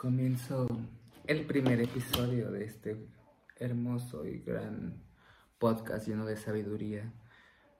comienzo 0.00 0.66
el 1.26 1.44
primer 1.44 1.78
episodio 1.78 2.50
de 2.50 2.64
este 2.64 3.06
hermoso 3.56 4.24
y 4.24 4.38
gran 4.38 4.94
podcast 5.58 6.08
lleno 6.08 6.24
de 6.24 6.36
sabiduría, 6.36 7.12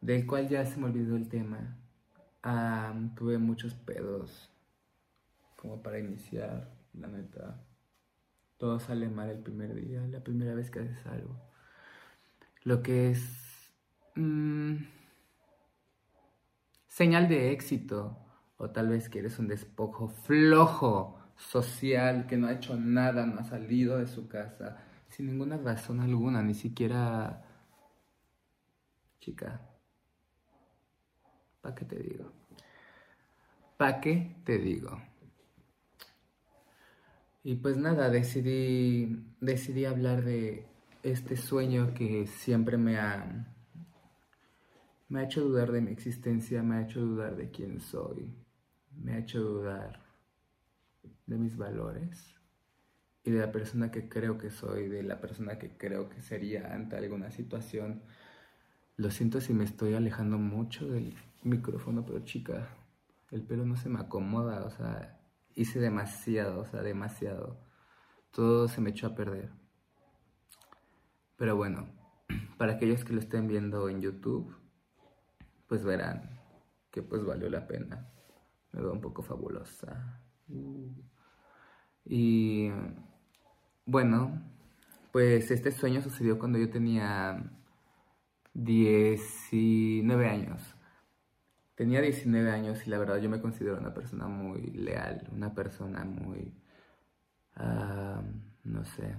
del 0.02 0.26
cual 0.26 0.46
ya 0.46 0.66
se 0.66 0.78
me 0.78 0.84
olvidó 0.84 1.16
el 1.16 1.30
tema. 1.30 1.78
tuve 3.16 3.38
muchos 3.38 3.72
pedos 3.72 4.52
como 5.56 5.82
para 5.82 5.98
iniciar, 5.98 6.70
la 6.92 7.08
neta. 7.08 7.64
Todo 8.58 8.78
sale 8.80 9.08
mal 9.08 9.30
el 9.30 9.38
primer 9.38 9.74
día, 9.74 10.06
la 10.06 10.22
primera 10.22 10.54
vez 10.54 10.70
que 10.70 10.80
haces 10.80 11.06
algo. 11.06 11.40
Lo 12.64 12.82
que 12.82 13.12
es 13.12 13.72
mm, 14.16 14.74
señal 16.86 17.30
de 17.30 17.52
éxito, 17.52 18.18
o 18.58 18.68
tal 18.68 18.90
vez 18.90 19.08
que 19.08 19.20
eres 19.20 19.38
un 19.38 19.48
despojo 19.48 20.08
flojo 20.08 21.19
social 21.40 22.26
que 22.26 22.36
no 22.36 22.46
ha 22.46 22.52
hecho 22.52 22.76
nada, 22.76 23.26
no 23.26 23.40
ha 23.40 23.44
salido 23.44 23.98
de 23.98 24.06
su 24.06 24.28
casa, 24.28 24.76
sin 25.08 25.26
ninguna 25.26 25.56
razón 25.56 26.00
alguna, 26.00 26.42
ni 26.42 26.54
siquiera... 26.54 27.44
Chica, 29.20 29.60
¿para 31.60 31.74
qué 31.74 31.84
te 31.84 31.98
digo? 31.98 32.32
¿Para 33.76 34.00
qué 34.00 34.36
te 34.44 34.58
digo? 34.58 34.98
Y 37.42 37.56
pues 37.56 37.76
nada, 37.76 38.08
decidí, 38.08 39.34
decidí 39.40 39.84
hablar 39.84 40.24
de 40.24 40.66
este 41.02 41.36
sueño 41.36 41.92
que 41.92 42.26
siempre 42.26 42.78
me 42.78 42.98
ha, 42.98 43.46
me 45.08 45.20
ha 45.20 45.24
hecho 45.24 45.42
dudar 45.42 45.70
de 45.72 45.82
mi 45.82 45.90
existencia, 45.90 46.62
me 46.62 46.76
ha 46.76 46.82
hecho 46.82 47.00
dudar 47.00 47.36
de 47.36 47.50
quién 47.50 47.80
soy, 47.80 48.34
me 48.96 49.14
ha 49.14 49.18
hecho 49.18 49.40
dudar 49.40 50.09
de 51.26 51.38
mis 51.38 51.56
valores 51.56 52.34
y 53.22 53.30
de 53.30 53.40
la 53.40 53.52
persona 53.52 53.90
que 53.90 54.08
creo 54.08 54.38
que 54.38 54.50
soy, 54.50 54.88
de 54.88 55.02
la 55.02 55.20
persona 55.20 55.58
que 55.58 55.76
creo 55.76 56.08
que 56.08 56.22
sería 56.22 56.74
ante 56.74 56.96
alguna 56.96 57.30
situación. 57.30 58.02
Lo 58.96 59.10
siento 59.10 59.40
si 59.40 59.54
me 59.54 59.64
estoy 59.64 59.94
alejando 59.94 60.38
mucho 60.38 60.88
del 60.88 61.16
micrófono, 61.42 62.04
pero 62.04 62.20
chica, 62.20 62.68
el 63.30 63.42
pelo 63.42 63.64
no 63.64 63.76
se 63.76 63.88
me 63.88 64.00
acomoda, 64.00 64.64
o 64.64 64.70
sea, 64.70 65.20
hice 65.54 65.80
demasiado, 65.80 66.60
o 66.60 66.64
sea, 66.64 66.82
demasiado. 66.82 67.60
Todo 68.30 68.68
se 68.68 68.80
me 68.80 68.90
echó 68.90 69.08
a 69.08 69.14
perder. 69.14 69.50
Pero 71.36 71.56
bueno, 71.56 71.88
para 72.58 72.74
aquellos 72.74 73.04
que 73.04 73.12
lo 73.12 73.20
estén 73.20 73.46
viendo 73.46 73.88
en 73.88 74.00
YouTube, 74.00 74.54
pues 75.66 75.84
verán 75.84 76.40
que 76.90 77.02
pues 77.02 77.24
valió 77.24 77.48
la 77.48 77.66
pena. 77.66 78.10
Me 78.72 78.80
veo 78.82 78.92
un 78.92 79.00
poco 79.00 79.22
fabulosa. 79.22 80.20
Y 82.04 82.70
bueno, 83.86 84.42
pues 85.12 85.50
este 85.50 85.72
sueño 85.72 86.02
sucedió 86.02 86.38
cuando 86.38 86.58
yo 86.58 86.70
tenía 86.70 87.50
19 88.54 90.28
años. 90.28 90.60
Tenía 91.74 92.00
19 92.02 92.50
años 92.50 92.86
y 92.86 92.90
la 92.90 92.98
verdad 92.98 93.18
yo 93.18 93.30
me 93.30 93.40
considero 93.40 93.78
una 93.78 93.94
persona 93.94 94.26
muy 94.28 94.60
leal, 94.72 95.28
una 95.32 95.54
persona 95.54 96.04
muy, 96.04 96.52
ah, 97.56 98.22
no 98.64 98.84
sé, 98.84 99.16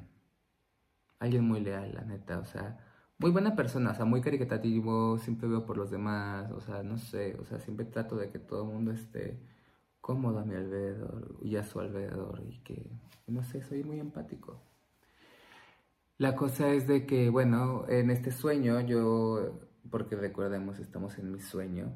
alguien 1.19 1.45
muy 1.45 1.59
leal, 1.61 1.93
la 1.95 2.03
neta, 2.03 2.39
o 2.39 2.45
sea, 2.45 2.77
muy 3.17 3.31
buena 3.31 3.55
persona, 3.55 3.91
o 3.91 3.95
sea, 3.95 4.05
muy 4.05 4.21
caritativo, 4.21 5.17
siempre 5.17 5.47
veo 5.47 5.65
por 5.65 5.77
los 5.77 5.91
demás, 5.91 6.51
o 6.51 6.61
sea, 6.61 6.83
no 6.83 6.97
sé, 6.97 7.35
o 7.39 7.45
sea, 7.45 7.59
siempre 7.59 7.85
trato 7.85 8.15
de 8.15 8.29
que 8.29 8.39
todo 8.39 8.63
el 8.63 8.73
mundo 8.73 8.91
esté 8.91 9.39
cómodo 10.01 10.39
a 10.39 10.45
mi 10.45 10.55
alrededor 10.55 11.37
y 11.41 11.55
a 11.55 11.63
su 11.63 11.79
alrededor 11.79 12.43
y 12.49 12.59
que, 12.63 12.89
no 13.27 13.43
sé, 13.43 13.61
soy 13.61 13.83
muy 13.83 13.99
empático. 13.99 14.61
La 16.17 16.35
cosa 16.35 16.73
es 16.73 16.87
de 16.87 17.05
que, 17.05 17.29
bueno, 17.29 17.85
en 17.87 18.11
este 18.11 18.31
sueño 18.31 18.79
yo, 18.81 19.59
porque 19.89 20.15
recordemos, 20.15 20.79
estamos 20.79 21.17
en 21.17 21.31
mi 21.31 21.39
sueño, 21.39 21.93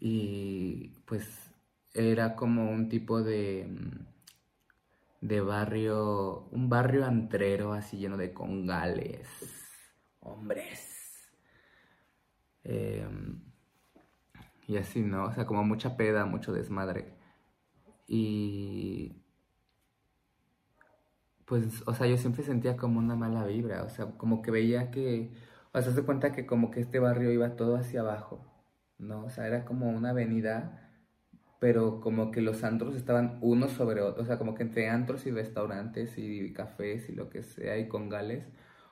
y 0.00 0.88
pues 1.06 1.50
era 1.94 2.34
como 2.36 2.70
un 2.70 2.88
tipo 2.88 3.22
de, 3.22 3.68
de 5.20 5.40
barrio, 5.40 6.48
un 6.50 6.68
barrio 6.68 7.06
antrero 7.06 7.72
así 7.72 7.98
lleno 7.98 8.16
de 8.16 8.32
congales, 8.32 9.28
hombres. 10.20 11.30
Eh, 12.64 13.06
y 14.72 14.78
así, 14.78 15.02
¿no? 15.02 15.26
O 15.26 15.32
sea, 15.32 15.46
como 15.46 15.64
mucha 15.64 15.96
peda, 15.96 16.24
mucho 16.26 16.52
desmadre. 16.52 17.14
Y 18.06 19.22
pues, 21.46 21.82
o 21.86 21.94
sea, 21.94 22.06
yo 22.06 22.16
siempre 22.16 22.42
sentía 22.44 22.76
como 22.76 22.98
una 22.98 23.16
mala 23.16 23.44
vibra, 23.46 23.84
o 23.84 23.90
sea, 23.90 24.06
como 24.16 24.42
que 24.42 24.50
veía 24.50 24.90
que, 24.90 25.32
o 25.72 25.80
sea, 25.82 25.92
se 25.92 26.02
cuenta 26.04 26.32
que 26.32 26.46
como 26.46 26.70
que 26.70 26.80
este 26.80 26.98
barrio 26.98 27.30
iba 27.32 27.56
todo 27.56 27.76
hacia 27.76 28.00
abajo, 28.00 28.46
¿no? 28.98 29.24
O 29.24 29.30
sea, 29.30 29.46
era 29.46 29.64
como 29.64 29.90
una 29.90 30.10
avenida, 30.10 30.90
pero 31.60 32.00
como 32.00 32.30
que 32.30 32.40
los 32.40 32.64
antros 32.64 32.96
estaban 32.96 33.38
uno 33.42 33.68
sobre 33.68 34.02
otro, 34.02 34.22
o 34.22 34.26
sea, 34.26 34.38
como 34.38 34.54
que 34.54 34.62
entre 34.64 34.88
antros 34.88 35.26
y 35.26 35.30
restaurantes 35.30 36.18
y 36.18 36.52
cafés 36.52 37.08
y 37.10 37.14
lo 37.14 37.28
que 37.30 37.42
sea, 37.42 37.78
y 37.78 37.88
congales, 37.88 38.46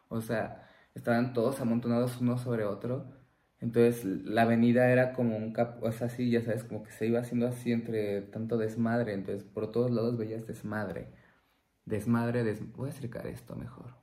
o 0.09 0.21
sea, 0.21 0.69
estaban 0.95 1.33
todos 1.33 1.61
amontonados 1.61 2.21
uno 2.21 2.39
sobre 2.39 2.65
otro 2.65 3.20
entonces 3.61 4.05
la 4.05 4.43
avenida 4.43 4.91
era 4.91 5.13
como 5.13 5.37
un 5.37 5.53
cap, 5.53 5.83
o 5.83 5.93
sea, 5.93 6.07
así, 6.07 6.31
ya 6.31 6.43
sabes, 6.43 6.65
como 6.65 6.83
que 6.83 6.93
se 6.93 7.07
iba 7.07 7.21
haciendo 7.21 7.47
así 7.47 7.73
entre 7.73 8.23
tanto 8.23 8.57
desmadre. 8.57 9.13
Entonces 9.13 9.45
por 9.45 9.71
todos 9.71 9.91
lados 9.91 10.17
veías 10.17 10.47
desmadre. 10.47 11.09
Desmadre, 11.85 12.45
des... 12.45 12.61
voy 12.73 12.89
a 12.89 12.93
acercar 12.93 13.27
esto 13.27 13.57
mejor. 13.57 13.95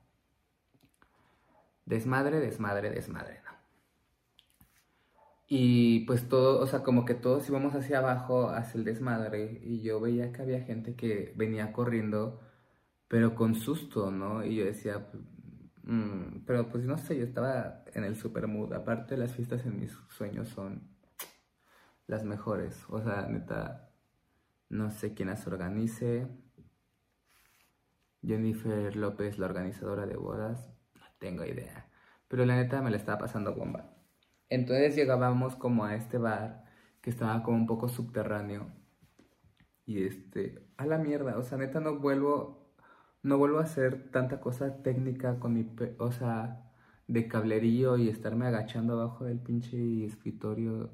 Desmadre, 1.86 2.40
desmadre, 2.40 2.90
desmadre, 2.90 3.40
¿no? 3.44 3.58
Y 5.48 6.00
pues 6.00 6.28
todo, 6.28 6.60
o 6.60 6.66
sea, 6.66 6.82
como 6.82 7.04
que 7.04 7.14
todos 7.14 7.48
íbamos 7.48 7.74
hacia 7.74 7.98
abajo, 7.98 8.50
hacia 8.50 8.78
el 8.78 8.84
desmadre. 8.84 9.60
Y 9.64 9.80
yo 9.82 10.00
veía 10.00 10.32
que 10.32 10.42
había 10.42 10.60
gente 10.60 10.94
que 10.94 11.32
venía 11.36 11.72
corriendo, 11.72 12.40
pero 13.08 13.34
con 13.34 13.54
susto, 13.54 14.10
¿no? 14.10 14.44
Y 14.44 14.56
yo 14.56 14.64
decía, 14.66 15.06
Mm, 15.88 16.44
pero 16.44 16.68
pues 16.68 16.84
no 16.84 16.98
sé, 16.98 17.16
yo 17.16 17.24
estaba 17.24 17.82
en 17.94 18.04
el 18.04 18.14
super 18.14 18.46
mood. 18.46 18.74
Aparte, 18.74 19.16
las 19.16 19.32
fiestas 19.32 19.64
en 19.64 19.80
mis 19.80 19.92
sueños 20.10 20.48
son 20.48 20.86
las 22.06 22.24
mejores. 22.24 22.84
O 22.90 23.00
sea, 23.02 23.26
neta, 23.26 23.90
no 24.68 24.90
sé 24.90 25.14
quién 25.14 25.30
las 25.30 25.46
organice. 25.46 26.28
Jennifer 28.22 28.94
López, 28.96 29.38
la 29.38 29.46
organizadora 29.46 30.04
de 30.06 30.16
bodas, 30.16 30.68
no 30.94 31.06
tengo 31.18 31.44
idea. 31.46 31.88
Pero 32.28 32.44
la 32.44 32.56
neta 32.56 32.82
me 32.82 32.90
la 32.90 32.98
estaba 32.98 33.18
pasando 33.18 33.54
bomba. 33.54 33.94
Entonces 34.50 34.94
llegábamos 34.94 35.56
como 35.56 35.86
a 35.86 35.94
este 35.94 36.18
bar 36.18 36.64
que 37.00 37.08
estaba 37.08 37.42
como 37.42 37.56
un 37.56 37.66
poco 37.66 37.88
subterráneo. 37.88 38.70
Y 39.86 40.04
este, 40.04 40.68
a 40.76 40.84
la 40.84 40.98
mierda, 40.98 41.38
o 41.38 41.42
sea, 41.42 41.56
neta 41.56 41.80
no 41.80 41.98
vuelvo 41.98 42.57
no 43.28 43.38
vuelvo 43.38 43.58
a 43.58 43.62
hacer 43.64 44.10
tanta 44.10 44.40
cosa 44.40 44.82
técnica 44.82 45.38
con 45.38 45.54
mi, 45.54 45.70
o 45.98 46.10
sea, 46.12 46.64
de 47.06 47.28
cablerío 47.28 47.96
y 47.98 48.08
estarme 48.08 48.46
agachando 48.46 48.94
abajo 48.94 49.24
del 49.24 49.38
pinche 49.38 50.04
escritorio. 50.04 50.90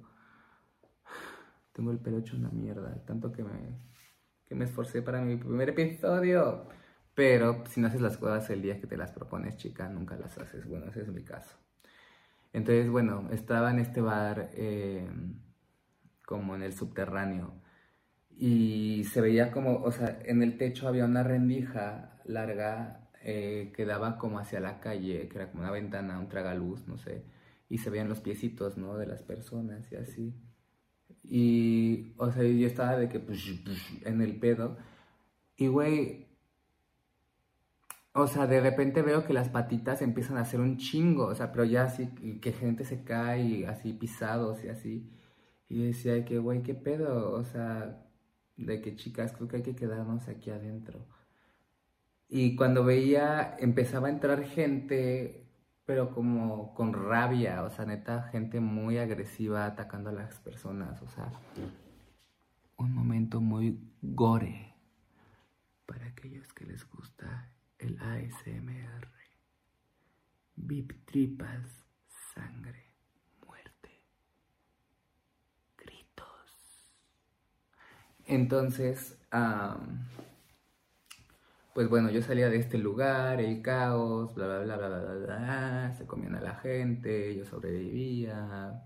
Tengo 1.73 1.91
el 1.91 1.99
pelo 1.99 2.19
hecho 2.19 2.37
una 2.37 2.51
mierda, 2.51 3.05
tanto 3.07 3.33
que 3.33 3.43
me, 3.43 3.79
que 4.47 4.55
me 4.55 4.65
esforcé 4.65 5.03
para 5.03 5.23
mi 5.23 5.37
primer 5.37 5.71
episodio. 5.71 6.69
Pero 7.15 7.65
si 7.69 7.81
no 7.81 7.87
haces 7.87 8.01
las 8.01 8.17
cosas 8.17 8.51
el 8.51 8.63
día 8.63 8.81
que 8.81 8.89
te 8.89 8.97
las 8.97 9.13
propones, 9.13 9.57
chica, 9.57 9.89
nunca 9.89 10.17
las 10.17 10.37
haces. 10.37 10.67
Bueno, 10.67 10.87
ese 10.87 11.03
es 11.03 11.09
mi 11.09 11.23
caso. 11.23 11.57
Entonces, 12.53 12.91
bueno, 12.91 13.29
estaba 13.33 13.71
en 13.71 13.79
este 13.79 14.01
bar 14.01 14.51
eh, 14.55 15.09
como 16.27 16.55
en 16.57 16.63
el 16.63 16.73
subterráneo 16.73 17.55
y 18.37 19.05
se 19.05 19.21
veía 19.21 19.53
como, 19.53 19.77
o 19.83 19.93
sea, 19.93 20.19
en 20.25 20.43
el 20.43 20.59
techo 20.59 20.89
había 20.89 21.05
una 21.05 21.23
rendija 21.23 22.14
larga 22.27 23.09
eh, 23.23 23.73
que 23.75 23.85
daba 23.87 24.19
como 24.19 24.39
hacia 24.39 24.61
la 24.61 24.81
calle, 24.81 25.29
que 25.29 25.39
era 25.39 25.51
como 25.51 25.63
una 25.63 25.73
ventana, 25.73 26.19
un 26.19 26.29
tragaluz, 26.29 26.87
no 26.89 26.99
sé, 26.99 27.25
y 27.69 27.79
se 27.79 27.91
veían 27.91 28.09
los 28.09 28.21
piecitos, 28.21 28.77
¿no? 28.77 28.97
De 28.99 29.07
las 29.07 29.23
personas 29.23 29.91
y 29.93 29.97
así. 29.97 30.35
Y, 31.23 32.15
o 32.19 32.31
sea, 32.31 32.43
yo 32.45 32.67
estaba 32.67 32.97
de 32.97 33.09
que, 33.09 33.21
pues, 33.21 33.41
en 34.05 34.21
el 34.21 34.39
pedo, 34.39 34.77
y 35.57 35.69
güey, 35.69 36.27
o 38.13 38.27
sea, 38.29 38.47
de 38.47 38.61
repente 38.61 39.03
veo 39.03 39.27
que 39.27 39.33
las 39.33 39.49
patitas 39.49 40.01
empiezan 40.03 40.37
a 40.37 40.43
hacer 40.43 40.61
un 40.61 40.77
chingo, 40.79 41.27
o 41.27 41.35
sea, 41.35 41.51
pero 41.53 41.65
ya 41.65 41.85
así, 41.85 42.07
que 42.41 42.53
gente 42.53 42.85
se 42.85 43.03
cae, 43.05 43.67
así 43.67 43.93
pisados 43.93 44.63
y 44.65 44.69
así. 44.69 45.11
Y 45.69 45.85
decía 45.87 46.25
que, 46.25 46.39
güey, 46.39 46.63
¿qué 46.63 46.75
pedo? 46.75 47.33
O 47.33 47.45
sea, 47.45 48.07
de 48.57 48.81
que 48.81 48.97
chicas, 48.97 49.33
creo 49.33 49.49
que 49.49 49.57
hay 49.57 49.63
que 49.63 49.77
quedarnos 49.77 50.29
aquí 50.29 50.51
adentro. 50.51 51.07
Y 52.37 52.57
cuando 52.57 52.83
veía, 52.83 53.55
empezaba 53.61 54.09
a 54.09 54.11
entrar 54.11 54.43
gente, 54.43 55.47
pero 55.87 56.13
como 56.13 56.75
con 56.75 56.93
rabia, 56.93 57.63
o 57.63 57.71
sea, 57.71 57.85
neta, 57.85 58.25
gente 58.25 58.59
muy 58.59 58.99
agresiva 58.99 59.67
atacando 59.67 60.11
a 60.11 60.15
las 60.15 60.41
personas, 60.41 61.01
o 61.01 61.07
sea, 61.07 61.31
un 62.77 62.93
momento 62.93 63.41
muy 63.41 63.89
gore, 64.03 64.75
para 65.87 66.13
que 66.17 66.27
aquellos 66.27 66.53
que 66.53 66.65
les 66.65 66.85
gusta 66.91 67.53
el 67.79 68.01
ASMR. 68.01 69.07
Vip 70.57 70.93
tripas, 71.05 71.87
sangre, 72.35 72.91
muerte, 73.47 74.03
gritos. 75.79 76.89
Entonces, 78.27 79.21
pues 81.75 81.89
bueno, 81.89 82.11
yo 82.11 82.23
salía 82.23 82.49
de 82.51 82.59
este 82.59 82.79
lugar, 82.79 83.41
el 83.41 83.61
caos, 83.63 84.35
bla, 84.35 84.47
bla, 84.47 84.77
bla, 84.77 84.89
bla, 84.89 85.01
bla, 85.01 85.15
bla, 85.15 85.95
se 85.99 86.07
comían 86.07 86.35
a 86.37 86.41
la 86.41 86.55
gente, 86.57 87.35
yo 87.37 87.45
sobrevivía. 87.45 88.83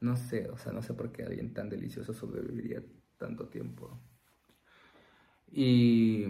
No 0.00 0.16
sé, 0.16 0.48
o 0.50 0.58
sea, 0.58 0.72
no 0.72 0.82
sé 0.82 0.94
por 0.94 1.12
qué 1.12 1.24
alguien 1.24 1.54
tan 1.54 1.68
delicioso 1.70 2.12
sobreviviría 2.14 2.82
tanto 3.18 3.48
tiempo. 3.48 4.00
Y 5.52 6.24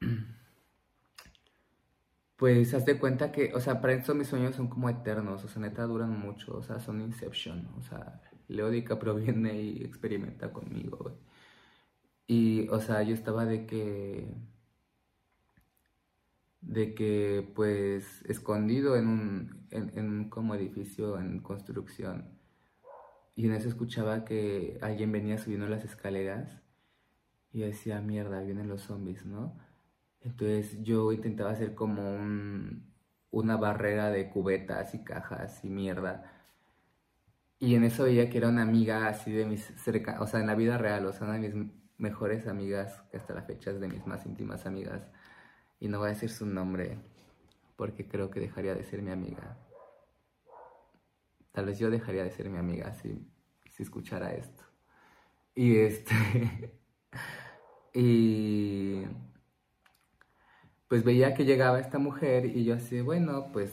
pues 2.36 2.72
haz 2.74 2.84
de 2.86 2.98
cuenta 2.98 3.32
que, 3.32 3.52
o 3.54 3.60
sea, 3.60 3.80
para 3.80 3.92
eso 3.94 4.14
mis 4.14 4.28
sueños 4.28 4.54
son 4.56 4.68
como 4.68 4.88
eternos, 4.88 5.44
o 5.44 5.48
sea, 5.48 5.60
neta 5.62 5.84
duran 5.84 6.18
mucho, 6.18 6.56
o 6.56 6.62
sea, 6.62 6.80
son 6.80 7.00
Inception, 7.00 7.68
o 7.78 7.82
sea, 7.82 8.22
Leódica 8.48 8.98
proviene 8.98 9.60
y 9.62 9.84
experimenta 9.84 10.52
conmigo, 10.52 11.18
Y, 12.26 12.68
o 12.68 12.80
sea, 12.80 13.02
yo 13.02 13.14
estaba 13.14 13.44
de 13.44 13.66
que, 13.66 14.28
de 16.60 16.94
que, 16.94 17.50
pues, 17.54 18.22
escondido 18.26 18.96
en 18.96 19.08
un, 19.08 19.66
en, 19.70 19.90
en 19.98 20.08
un 20.08 20.30
como 20.30 20.54
edificio 20.54 21.18
en 21.18 21.40
construcción, 21.40 22.38
y 23.34 23.46
en 23.46 23.54
eso 23.54 23.68
escuchaba 23.68 24.24
que 24.24 24.78
alguien 24.82 25.12
venía 25.12 25.38
subiendo 25.38 25.68
las 25.68 25.84
escaleras, 25.84 26.62
y 27.52 27.60
decía, 27.60 28.00
mierda, 28.00 28.40
vienen 28.42 28.68
los 28.68 28.82
zombies, 28.82 29.26
¿no? 29.26 29.58
Entonces 30.20 30.82
yo 30.82 31.12
intentaba 31.12 31.50
hacer 31.50 31.74
como 31.74 32.14
un, 32.14 32.92
una 33.30 33.56
barrera 33.56 34.10
de 34.10 34.28
cubetas 34.30 34.94
y 34.94 35.04
cajas 35.04 35.64
y 35.64 35.70
mierda. 35.70 36.32
Y 37.58 37.74
en 37.74 37.84
eso 37.84 38.04
veía 38.04 38.30
que 38.30 38.38
era 38.38 38.48
una 38.48 38.62
amiga 38.62 39.06
así 39.08 39.32
de 39.32 39.46
mis 39.46 39.62
cerca, 39.76 40.20
o 40.20 40.26
sea, 40.26 40.40
en 40.40 40.46
la 40.46 40.54
vida 40.54 40.78
real, 40.78 41.06
o 41.06 41.12
sea, 41.12 41.26
una 41.26 41.38
de 41.38 41.48
mis 41.48 41.72
mejores 41.98 42.46
amigas, 42.46 43.02
que 43.10 43.18
hasta 43.18 43.34
la 43.34 43.42
fecha 43.42 43.70
es 43.70 43.80
de 43.80 43.88
mis 43.88 44.06
más 44.06 44.24
íntimas 44.26 44.66
amigas. 44.66 45.06
Y 45.80 45.88
no 45.88 45.98
voy 45.98 46.08
a 46.08 46.12
decir 46.12 46.30
su 46.30 46.46
nombre, 46.46 46.98
porque 47.76 48.06
creo 48.06 48.30
que 48.30 48.38
dejaría 48.38 48.74
de 48.74 48.84
ser 48.84 49.02
mi 49.02 49.10
amiga. 49.10 49.56
Tal 51.52 51.66
vez 51.66 51.78
yo 51.78 51.90
dejaría 51.90 52.22
de 52.22 52.30
ser 52.30 52.48
mi 52.48 52.58
amiga 52.58 52.92
si, 52.94 53.26
si 53.70 53.82
escuchara 53.82 54.34
esto. 54.34 54.62
Y 55.54 55.78
este. 55.78 56.14
y 57.94 59.04
pues 60.88 61.04
veía 61.04 61.34
que 61.34 61.44
llegaba 61.44 61.80
esta 61.80 61.98
mujer 61.98 62.46
y 62.46 62.64
yo 62.64 62.74
así, 62.74 63.00
bueno, 63.00 63.50
pues 63.52 63.72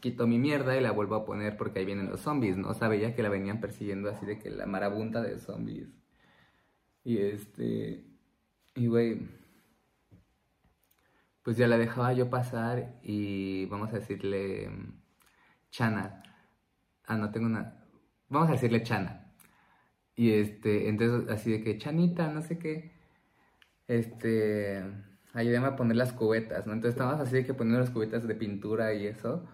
quito 0.00 0.26
mi 0.26 0.38
mierda 0.38 0.76
y 0.76 0.80
la 0.80 0.92
vuelvo 0.92 1.16
a 1.16 1.24
poner 1.24 1.56
porque 1.56 1.80
ahí 1.80 1.84
vienen 1.84 2.10
los 2.10 2.20
zombies, 2.20 2.56
¿no? 2.56 2.68
O 2.68 2.74
sea, 2.74 2.88
veía 2.88 3.14
que 3.14 3.22
la 3.22 3.28
venían 3.28 3.60
persiguiendo 3.60 4.10
así 4.10 4.24
de 4.26 4.38
que 4.38 4.50
la 4.50 4.66
marabunta 4.66 5.20
de 5.22 5.38
zombies. 5.38 5.88
Y 7.04 7.18
este, 7.18 8.04
y 8.74 8.86
güey, 8.86 9.28
pues 11.44 11.56
ya 11.58 11.68
la 11.68 11.78
dejaba 11.78 12.12
yo 12.14 12.30
pasar 12.30 12.98
y 13.02 13.66
vamos 13.66 13.90
a 13.92 13.98
decirle 13.98 14.70
Chana. 15.70 16.22
Ah, 17.06 17.16
no 17.16 17.30
tengo 17.30 17.46
una, 17.46 17.84
vamos 18.28 18.48
a 18.48 18.52
decirle 18.52 18.82
Chana. 18.82 19.32
Y 20.16 20.32
este, 20.32 20.88
entonces 20.88 21.30
así 21.30 21.52
de 21.52 21.62
que 21.62 21.78
Chanita, 21.78 22.28
no 22.28 22.42
sé 22.42 22.58
qué, 22.58 22.92
este 23.88 24.82
ayúdame 25.34 25.68
a 25.68 25.76
poner 25.76 25.96
las 25.96 26.12
cubetas, 26.12 26.66
¿no? 26.66 26.72
Entonces 26.72 26.94
estábamos 26.94 27.20
así 27.20 27.36
de 27.36 27.44
que 27.44 27.54
poniendo 27.54 27.80
las 27.80 27.90
cubetas 27.90 28.26
de 28.26 28.34
pintura 28.34 28.94
y 28.94 29.06
eso. 29.06 29.44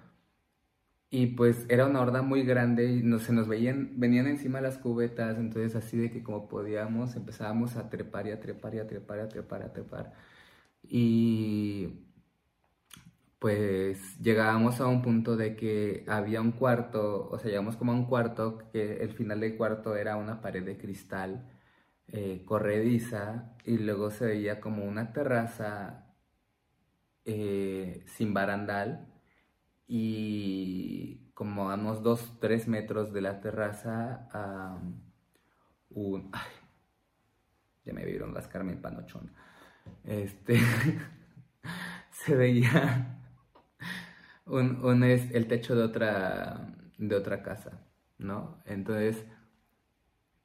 Y 1.13 1.29
pues 1.29 1.67
era 1.69 1.87
una 1.87 2.01
horda 2.01 2.23
muy 2.23 2.45
grande 2.45 2.87
y 2.87 3.03
no, 3.03 3.19
se 3.19 3.33
nos 3.33 3.49
veían, 3.49 3.95
venían 3.99 4.29
encima 4.29 4.61
las 4.61 4.79
cubetas, 4.79 5.39
entonces 5.39 5.75
así 5.75 5.99
de 5.99 6.11
que 6.13 6.23
como 6.23 6.49
podíamos 6.49 7.17
empezábamos 7.17 7.77
a 7.77 7.91
trepar 7.91 8.29
y 8.29 8.31
a 8.31 8.41
trepar 8.41 8.77
y 8.77 8.79
a 8.79 8.87
trepar 8.87 9.19
y 9.19 9.21
a 9.23 9.29
trepar 9.29 9.63
y 9.63 9.65
a 9.65 9.73
trepar. 9.73 10.13
Y 10.83 12.07
pues 13.39 14.19
llegábamos 14.21 14.81
a 14.81 14.87
un 14.87 15.03
punto 15.03 15.37
de 15.37 15.57
que 15.57 16.05
había 16.09 16.41
un 16.43 16.53
cuarto, 16.53 17.29
o 17.31 17.39
sea, 17.39 17.51
llegamos 17.51 17.77
como 17.77 17.93
a 17.93 17.95
un 17.95 18.05
cuarto 18.07 18.59
que 18.73 18.99
el 19.03 19.13
final 19.15 19.41
del 19.41 19.57
cuarto 19.57 19.97
era 19.97 20.17
una 20.17 20.43
pared 20.43 20.65
de 20.65 20.77
cristal 20.77 21.49
eh, 22.09 22.45
corrediza 22.45 23.55
y 23.65 23.79
luego 23.79 24.11
se 24.11 24.27
veía 24.27 24.61
como 24.61 24.85
una 24.85 25.13
terraza 25.13 26.07
eh, 27.25 28.05
sin 28.07 28.35
barandal 28.35 29.07
y 29.87 31.31
como 31.35 31.71
a 31.71 31.75
unos 31.75 32.03
2-3 32.03 32.67
metros 32.67 33.13
de 33.13 33.21
la 33.23 33.41
terraza 33.41 34.29
un... 35.91 36.31
ya 37.85 37.93
me 37.93 38.05
vieron 38.05 38.35
las 38.35 38.49
Carmen 38.49 38.83
Panochón. 38.83 39.33
Este, 40.05 40.59
se 42.11 42.35
veía 42.35 43.19
un, 44.47 44.85
un 44.85 45.05
es 45.05 45.31
el 45.33 45.47
techo 45.47 45.75
de 45.75 45.83
otra, 45.83 46.75
de 46.99 47.17
otra 47.17 47.43
casa, 47.43 47.87
¿no? 48.19 48.59
Entonces 48.67 49.25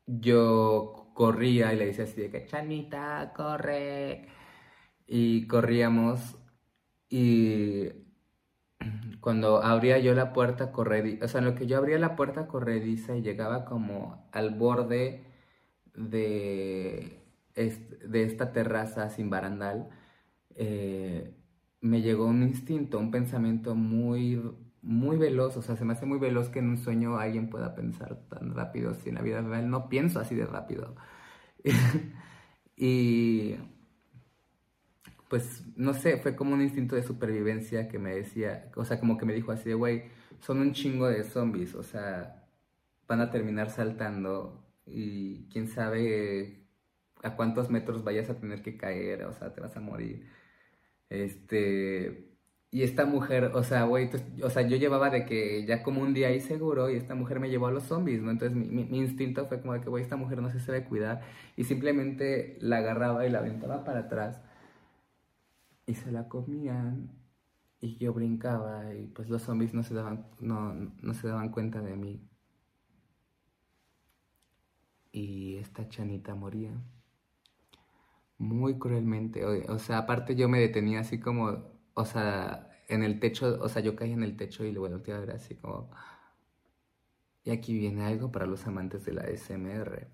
yo 0.08 1.12
corría 1.14 1.74
y 1.74 1.78
le 1.78 1.88
decía 1.88 2.04
así 2.06 2.22
de 2.22 2.30
que, 2.30 2.46
Chanita, 2.46 3.34
corre. 3.36 4.28
Y 5.08 5.48
corríamos 5.48 6.38
y 7.10 7.92
cuando 9.22 9.64
abría 9.64 10.00
yo 10.00 10.14
la 10.14 10.34
puerta 10.34 10.72
corrediza, 10.72 11.26
o 11.26 11.28
sea, 11.28 11.40
en 11.40 11.46
lo 11.46 11.56
que 11.56 11.68
yo 11.68 11.78
abría 11.78 11.98
la 12.00 12.16
puerta 12.16 12.48
corrediza 12.48 13.16
y 13.16 13.22
llegaba 13.22 13.66
como 13.66 14.28
al 14.32 14.52
borde 14.56 15.26
de, 15.96 17.25
de 17.56 18.24
esta 18.24 18.52
terraza 18.52 19.10
sin 19.10 19.30
barandal, 19.30 19.90
eh, 20.56 21.34
me 21.82 22.02
llegó 22.02 22.26
un 22.26 22.44
instinto, 22.44 23.00
un 23.00 23.12
pensamiento 23.12 23.76
muy 23.76 24.42
muy 24.86 25.18
veloz, 25.18 25.58
o 25.58 25.62
sea, 25.64 25.76
se 25.76 25.84
me 25.84 25.94
hace 25.94 26.06
muy 26.06 26.20
veloz 26.20 26.50
que 26.50 26.60
en 26.60 26.70
un 26.70 26.78
sueño 26.78 27.18
alguien 27.18 27.50
pueda 27.50 27.74
pensar 27.76 28.20
tan 28.30 28.54
rápido, 28.54 28.94
si 28.94 29.10
en 29.10 29.16
la 29.16 29.22
vida 29.24 29.42
real 29.42 29.70
no 29.70 29.90
pienso 29.90 30.20
así 30.20 30.36
de 30.36 30.46
rápido. 30.46 30.96
y 32.78 33.56
pues 35.30 35.64
no 35.76 35.94
sé, 35.94 36.18
fue 36.18 36.36
como 36.36 36.54
un 36.54 36.62
instinto 36.62 36.96
de 36.96 37.04
supervivencia 37.04 37.88
que 37.88 38.00
me 38.00 38.16
decía, 38.16 38.72
o 38.76 38.86
sea, 38.86 39.00
como 39.00 39.18
que 39.18 39.26
me 39.26 39.34
dijo 39.34 39.52
así 39.52 39.70
de, 39.70 39.76
güey, 39.76 40.04
son 40.40 40.60
un 40.60 40.74
chingo 40.74 41.08
de 41.08 41.24
zombies, 41.24 41.74
o 41.76 41.84
sea, 41.84 42.48
van 43.08 43.22
a 43.22 43.32
terminar 43.32 43.72
saltando 43.72 44.64
y 44.86 45.48
quién 45.50 45.68
sabe 45.68 46.65
a 47.26 47.36
cuántos 47.36 47.70
metros 47.72 48.04
vayas 48.04 48.30
a 48.30 48.40
tener 48.40 48.62
que 48.62 48.78
caer, 48.78 49.26
o 49.26 49.34
sea, 49.34 49.54
te 49.54 49.62
vas 49.62 49.76
a 49.78 49.82
morir. 49.82 50.28
Este, 51.10 52.36
y 52.72 52.84
esta 52.84 53.06
mujer, 53.06 53.52
o 53.56 53.64
sea, 53.64 53.86
güey, 53.86 54.10
o 54.44 54.50
sea, 54.50 54.64
yo 54.64 54.78
llevaba 54.78 55.10
de 55.10 55.26
que 55.26 55.66
ya 55.66 55.84
como 55.84 56.02
un 56.02 56.14
día 56.14 56.28
ahí 56.30 56.42
seguro 56.42 56.90
y 56.90 56.96
esta 56.98 57.16
mujer 57.16 57.40
me 57.40 57.50
llevó 57.50 57.68
a 57.68 57.72
los 57.72 57.84
zombies, 57.84 58.22
¿no? 58.22 58.32
Entonces 58.32 58.56
mi, 58.58 58.86
mi, 58.86 59.00
instinto 59.00 59.48
fue 59.48 59.62
como 59.62 59.74
de 59.74 59.82
que, 59.82 59.90
güey, 59.90 60.04
esta 60.04 60.18
mujer 60.18 60.42
no 60.42 60.52
se 60.52 60.60
sabe 60.60 60.86
cuidar 60.86 61.22
y 61.56 61.64
simplemente 61.66 62.58
la 62.62 62.78
agarraba 62.78 63.26
y 63.26 63.30
la 63.32 63.40
aventaba 63.40 63.84
para 63.86 64.02
atrás 64.02 64.42
y 65.88 65.96
se 65.96 66.12
la 66.12 66.28
comían 66.30 67.12
y 67.82 67.98
yo 67.98 68.14
brincaba 68.14 68.94
y 68.96 69.08
pues 69.08 69.30
los 69.30 69.44
zombies 69.44 69.74
no 69.74 69.84
se 69.84 69.94
daban, 69.94 70.28
no, 70.40 70.74
no 70.74 71.14
se 71.14 71.28
daban 71.28 71.50
cuenta 71.52 71.82
de 71.82 71.96
mí. 71.96 72.22
Y 75.12 75.56
esta 75.58 75.88
chanita 75.90 76.36
moría 76.36 76.74
muy 78.38 78.78
cruelmente, 78.78 79.46
o 79.46 79.80
sea, 79.80 80.00
aparte 80.00 80.36
yo 80.36 80.50
me 80.50 80.60
detenía 80.60 81.00
así 81.02 81.20
como 81.20 81.76
o 81.96 82.06
sea, 82.06 82.70
en 82.88 83.04
el 83.04 83.20
techo, 83.20 83.58
o 83.62 83.70
sea, 83.70 83.82
yo 83.82 83.96
caí 83.96 84.12
en 84.12 84.22
el 84.24 84.38
techo 84.38 84.66
y 84.66 84.72
le 84.72 84.80
volteé 84.80 85.14
a 85.14 85.20
ver 85.20 85.32
así 85.32 85.56
como... 85.56 85.90
Y 87.44 87.52
aquí 87.52 87.78
viene 87.78 88.04
algo 88.04 88.32
para 88.32 88.46
los 88.46 88.66
amantes 88.68 89.06
de 89.06 89.14
la 89.14 89.24
SMR. 89.24 90.08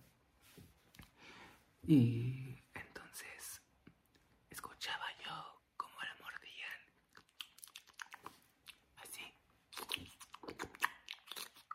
Y 1.87 2.61
entonces 2.73 3.61
escuchaba 4.49 5.05
yo 5.25 5.61
como 5.75 5.95
la 6.01 6.15
mordían. 6.21 6.79
Así. 8.97 9.23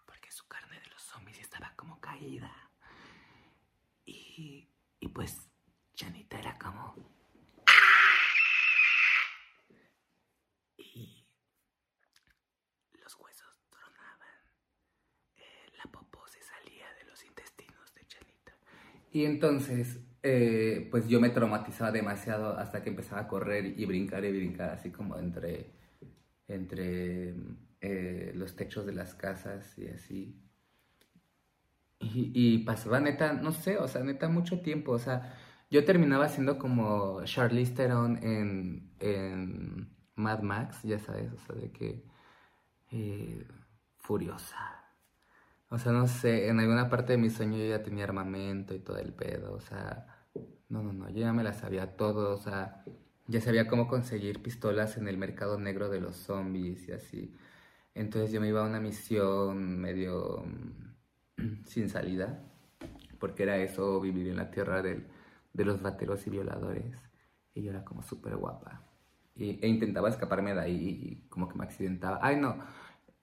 Porque 0.07 0.31
su 0.31 0.47
carne 0.47 0.79
de 0.79 0.89
los 0.89 1.03
zombies 1.03 1.41
estaba 1.41 1.73
como 1.75 1.99
caída. 2.01 2.53
Y, 4.05 4.69
y 5.01 5.09
pues 5.09 5.49
Janita 5.97 6.39
era 6.39 6.57
como... 6.59 7.17
Y 19.17 19.25
entonces, 19.25 19.99
eh, 20.23 20.89
pues 20.91 21.09
yo 21.09 21.21
me 21.23 21.31
traumatizaba 21.31 21.91
demasiado 21.91 22.59
hasta 22.59 22.83
que 22.83 22.91
empezaba 22.91 23.23
a 23.23 23.29
correr 23.29 23.65
y 23.65 23.87
brincar 23.87 24.23
y 24.27 24.31
brincar, 24.31 24.69
así 24.69 24.91
como 24.91 25.17
entre, 25.17 25.71
entre 26.49 27.35
eh, 27.81 28.33
los 28.35 28.57
techos 28.57 28.85
de 28.85 28.93
las 28.93 29.15
casas 29.15 29.79
y 29.79 29.89
así. 29.89 30.39
Y, 31.99 32.31
y, 32.35 32.59
pasaba 32.59 33.01
neta, 33.01 33.33
no 33.33 33.53
sé, 33.53 33.79
o 33.79 33.89
sea, 33.89 34.05
neta 34.05 34.29
mucho 34.29 34.61
tiempo, 34.61 34.93
o 34.93 34.99
sea, 34.99 35.35
yo 35.71 35.87
terminaba 35.87 36.29
siendo 36.29 36.59
como 36.59 37.25
Charlize 37.25 37.73
Theron 37.73 38.19
en, 38.23 38.93
en 39.01 39.97
Mad 40.15 40.43
Max, 40.43 40.83
ya 40.83 40.99
sabes, 40.99 41.33
o 41.33 41.39
sea, 41.39 41.57
de 41.57 41.73
que 41.73 42.05
eh, 42.93 43.47
furiosa. 43.97 44.76
O 45.69 45.79
sea, 45.79 45.93
no 45.93 46.07
sé, 46.07 46.49
en 46.49 46.61
alguna 46.61 46.89
parte 46.89 47.13
de 47.13 47.19
mi 47.19 47.31
sueño 47.31 47.59
yo 47.59 47.67
ya 47.67 47.83
tenía 47.83 48.05
armamento 48.05 48.75
y 48.75 48.79
todo 48.79 48.99
el 48.99 49.13
pedo, 49.13 49.53
o 49.55 49.61
sea, 49.61 50.07
no, 50.69 50.83
no, 50.83 50.93
no, 50.93 51.11
yo 51.11 51.21
ya 51.21 51.33
me 51.33 51.43
la 51.43 51.53
sabía 51.55 51.97
todo, 51.97 52.35
o 52.35 52.37
sea, 52.39 52.85
ya 53.27 53.41
sabía 53.41 53.67
cómo 53.67 53.89
conseguir 53.89 54.43
pistolas 54.43 54.97
en 54.97 55.09
el 55.09 55.19
mercado 55.19 55.59
negro 55.59 55.89
de 55.89 56.01
los 56.01 56.17
zombies 56.17 56.89
y 56.89 56.93
así. 56.93 57.35
Entonces 57.95 58.33
yo 58.33 58.41
me 58.41 58.49
iba 58.49 58.63
a 58.63 58.69
una 58.69 58.81
misión 58.81 59.81
medio 59.81 60.45
mm, 61.39 61.65
sin 61.67 61.89
salida, 61.91 62.43
porque 63.19 63.45
era 63.45 63.57
eso, 63.59 64.01
vivir 64.01 64.29
en 64.29 64.37
la 64.37 64.51
tierra 64.51 64.83
del, 64.83 65.07
de 65.53 65.65
los 65.65 65.83
bateros 65.83 66.27
y 66.27 66.31
violadores. 66.31 66.85
Y 67.55 67.63
yo 67.63 67.71
era 67.71 67.85
como 67.85 68.03
súper 68.03 68.37
guapa. 68.37 68.83
E 69.37 69.67
intentaba 69.69 70.09
escaparme 70.09 70.55
de 70.55 70.61
ahí 70.61 71.01
y 71.03 71.29
como 71.29 71.49
que 71.49 71.57
me 71.57 71.65
accidentaba. 71.65 72.19
Ay, 72.23 72.37
no, 72.37 72.57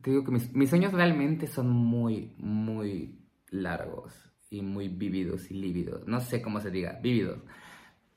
te 0.03 0.11
digo 0.11 0.25
que 0.25 0.31
mis, 0.31 0.69
sueños 0.69 0.91
realmente 0.91 1.47
son 1.47 1.69
muy, 1.69 2.35
muy 2.37 3.25
largos 3.49 4.13
y 4.49 4.61
muy 4.61 4.89
vívidos 4.89 5.49
y 5.49 5.53
lívidos. 5.53 6.05
No 6.07 6.19
sé 6.19 6.41
cómo 6.41 6.59
se 6.59 6.71
diga, 6.71 6.99
vívidos. 7.01 7.39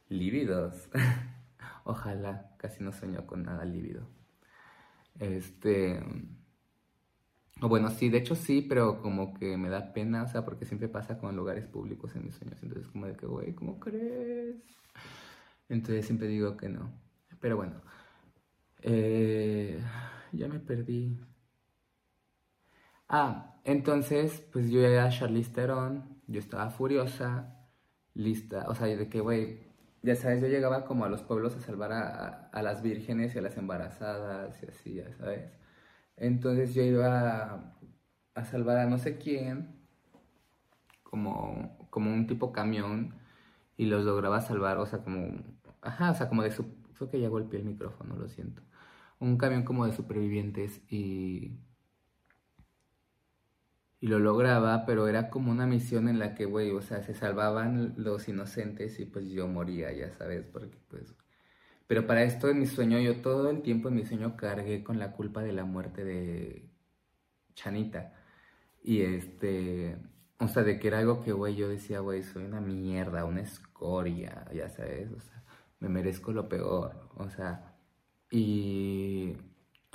Lívidos. 0.09 0.90
Ojalá, 1.85 2.55
casi 2.59 2.83
no 2.83 2.93
sueño 2.93 3.25
con 3.26 3.45
nada 3.45 3.64
lívido. 3.64 4.09
Este. 5.21 6.02
O 7.61 7.69
bueno, 7.69 7.88
sí, 7.90 8.09
de 8.09 8.19
hecho 8.19 8.35
sí, 8.35 8.62
pero 8.62 9.00
como 9.00 9.33
que 9.33 9.57
me 9.57 9.71
da 9.71 9.93
pena, 9.93 10.25
o 10.25 10.28
sea, 10.28 10.45
porque 10.45 10.66
siempre 10.66 10.88
pasa 10.88 11.19
con 11.19 11.37
lugares 11.37 11.66
públicos 11.66 12.14
en 12.16 12.25
mis 12.25 12.35
sueños. 12.35 12.61
Entonces, 12.62 12.88
como 12.88 13.07
de 13.07 13.16
que, 13.16 13.26
güey, 13.26 13.55
¿cómo 13.55 13.78
crees? 13.78 14.57
Entonces 15.69 16.05
siempre 16.05 16.26
digo 16.26 16.57
que 16.57 16.69
no. 16.69 16.93
Pero 17.40 17.57
bueno, 17.57 17.81
eh, 18.83 19.81
ya 20.33 20.49
me 20.49 20.59
perdí. 20.59 21.16
Ah, 23.08 23.56
entonces, 23.64 24.40
pues 24.52 24.70
yo 24.70 24.80
era 24.80 25.08
Charlize 25.10 25.52
Theron, 25.52 26.20
yo 26.26 26.40
estaba 26.40 26.70
furiosa, 26.70 27.56
lista, 28.14 28.66
o 28.68 28.75
sea, 28.75 28.86
de 28.88 29.08
que, 29.08 29.20
güey, 29.20 29.60
ya 30.02 30.16
sabes, 30.16 30.40
yo 30.40 30.48
llegaba 30.48 30.84
como 30.84 31.04
a 31.04 31.08
los 31.08 31.22
pueblos 31.22 31.56
a 31.56 31.60
salvar 31.60 31.92
a, 31.92 32.62
las 32.62 32.82
vírgenes 32.82 33.34
y 33.34 33.38
a 33.38 33.42
las 33.42 33.56
embarazadas 33.56 34.62
y 34.62 34.66
así, 34.66 34.94
ya 34.94 35.12
sabes. 35.14 35.52
Entonces 36.16 36.75
yo 36.75 36.82
iba 36.82 37.75
a, 38.34 38.44
salvar 38.44 38.78
a 38.78 38.86
no 38.86 38.98
sé 38.98 39.18
quién, 39.18 39.76
como, 41.02 41.88
como 41.90 42.12
un 42.12 42.26
tipo 42.26 42.52
camión, 42.52 43.14
y 43.76 43.86
los 43.86 44.04
lograba 44.04 44.40
salvar, 44.40 44.78
o 44.78 44.86
sea, 44.86 45.00
como, 45.04 45.42
ajá, 45.82 46.10
o 46.12 46.14
sea, 46.14 46.28
como 46.28 46.42
de 46.42 46.50
su, 46.52 46.64
creo 46.94 47.10
que 47.10 47.20
ya 47.20 47.28
golpeé 47.28 47.60
el 47.60 47.66
micrófono, 47.66 48.16
lo 48.16 48.28
siento. 48.28 48.62
Un 49.20 49.38
camión 49.38 49.64
como 49.64 49.86
de 49.86 49.92
supervivientes 49.92 50.82
y 50.90 51.58
y 54.00 54.08
lo 54.08 54.18
lograba, 54.18 54.84
pero 54.86 55.08
era 55.08 55.30
como 55.30 55.50
una 55.52 55.66
misión 55.66 56.08
en 56.08 56.18
la 56.18 56.34
que, 56.34 56.44
güey, 56.46 56.70
o 56.72 56.82
sea, 56.82 57.02
se 57.02 57.14
salvaban 57.14 57.94
los 57.96 58.28
inocentes 58.28 59.00
y 59.00 59.06
pues 59.06 59.28
yo 59.30 59.48
moría, 59.48 59.92
ya 59.92 60.10
sabes, 60.12 60.44
porque 60.44 60.78
pues... 60.88 61.14
Pero 61.86 62.06
para 62.06 62.24
esto 62.24 62.48
en 62.48 62.58
mi 62.60 62.66
sueño, 62.66 62.98
yo 62.98 63.22
todo 63.22 63.50
el 63.50 63.62
tiempo 63.62 63.88
en 63.88 63.94
mi 63.96 64.04
sueño 64.04 64.36
cargué 64.36 64.82
con 64.84 64.98
la 64.98 65.12
culpa 65.12 65.42
de 65.42 65.52
la 65.52 65.64
muerte 65.64 66.04
de 66.04 66.68
Chanita. 67.54 68.12
Y 68.82 69.02
este, 69.02 69.96
o 70.38 70.48
sea, 70.48 70.62
de 70.64 70.78
que 70.78 70.88
era 70.88 70.98
algo 70.98 71.22
que, 71.22 71.32
güey, 71.32 71.56
yo 71.56 71.68
decía, 71.68 72.00
güey, 72.00 72.22
soy 72.22 72.44
una 72.44 72.60
mierda, 72.60 73.24
una 73.24 73.42
escoria, 73.42 74.46
ya 74.54 74.68
sabes, 74.68 75.10
o 75.12 75.20
sea, 75.20 75.44
me 75.80 75.88
merezco 75.88 76.32
lo 76.32 76.48
peor, 76.48 77.08
o 77.16 77.28
sea, 77.30 77.76
y 78.30 79.36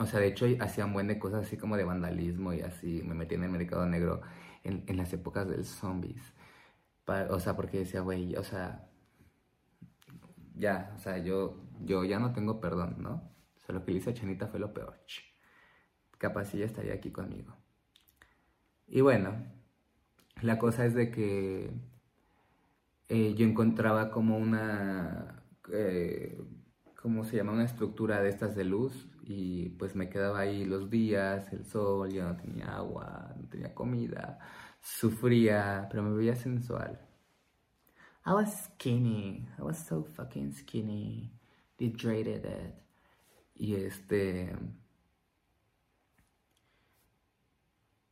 o 0.01 0.05
sea, 0.05 0.19
de 0.19 0.27
hecho 0.27 0.45
hacían 0.59 0.93
buen 0.93 1.07
de 1.07 1.19
cosas 1.19 1.45
así 1.45 1.57
como 1.57 1.77
de 1.77 1.83
vandalismo 1.83 2.53
y 2.53 2.61
así. 2.61 3.01
Me 3.05 3.13
metí 3.15 3.35
en 3.35 3.43
el 3.43 3.49
mercado 3.51 3.85
negro 3.87 4.21
en, 4.63 4.83
en 4.87 4.97
las 4.97 5.13
épocas 5.13 5.47
del 5.47 5.65
zombies. 5.65 6.33
o 7.29 7.39
sea, 7.39 7.55
porque 7.55 7.79
decía, 7.79 8.01
güey, 8.01 8.35
o 8.35 8.43
sea, 8.43 8.89
ya, 10.55 10.93
o 10.95 10.99
sea, 10.99 11.17
yo, 11.17 11.57
yo 11.81 12.03
ya 12.05 12.19
no 12.19 12.33
tengo 12.33 12.61
perdón, 12.61 12.97
¿no? 12.99 13.31
O 13.57 13.59
sea, 13.59 13.75
lo 13.75 13.85
que 13.85 13.91
le 13.91 13.97
hice 13.99 14.11
a 14.11 14.13
Chanita 14.13 14.47
fue 14.47 14.59
lo 14.59 14.73
peor. 14.73 14.99
Capaz 16.17 16.53
ella 16.53 16.65
estaría 16.65 16.93
aquí 16.93 17.11
conmigo. 17.11 17.55
Y 18.87 19.01
bueno, 19.01 19.33
la 20.41 20.59
cosa 20.59 20.85
es 20.85 20.93
de 20.93 21.11
que 21.11 21.71
eh, 23.09 23.33
yo 23.35 23.45
encontraba 23.45 24.11
como 24.11 24.37
una, 24.37 25.43
eh, 25.71 26.41
¿cómo 27.01 27.23
se 27.23 27.37
llama? 27.37 27.53
Una 27.53 27.65
estructura 27.65 28.21
de 28.21 28.29
estas 28.29 28.55
de 28.55 28.63
luz 28.63 29.10
y 29.23 29.69
pues 29.69 29.95
me 29.95 30.09
quedaba 30.09 30.39
ahí 30.39 30.65
los 30.65 30.89
días, 30.89 31.51
el 31.53 31.65
sol, 31.65 32.11
ya 32.11 32.25
no 32.25 32.37
tenía 32.37 32.75
agua, 32.75 33.33
no 33.37 33.47
tenía 33.47 33.73
comida, 33.73 34.39
sufría, 34.81 35.87
pero 35.89 36.03
me 36.03 36.15
veía 36.17 36.35
sensual. 36.35 36.99
I 38.25 38.33
was 38.33 38.65
skinny, 38.65 39.47
I 39.57 39.61
was 39.63 39.77
so 39.77 40.03
fucking 40.03 40.53
skinny, 40.53 41.31
dehydrated. 41.77 42.73
Y 43.55 43.75
este... 43.75 44.55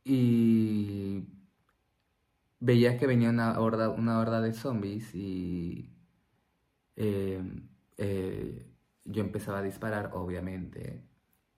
Y 0.04 1.24
veía 2.60 2.98
que 2.98 3.06
venía 3.06 3.30
una 3.30 3.58
horda, 3.60 3.90
una 3.90 4.18
horda 4.18 4.40
de 4.40 4.52
zombies 4.52 5.14
y 5.14 5.90
eh, 6.96 7.42
eh, 7.98 8.69
yo 9.10 9.22
empezaba 9.22 9.58
a 9.58 9.62
disparar, 9.62 10.10
obviamente, 10.14 11.02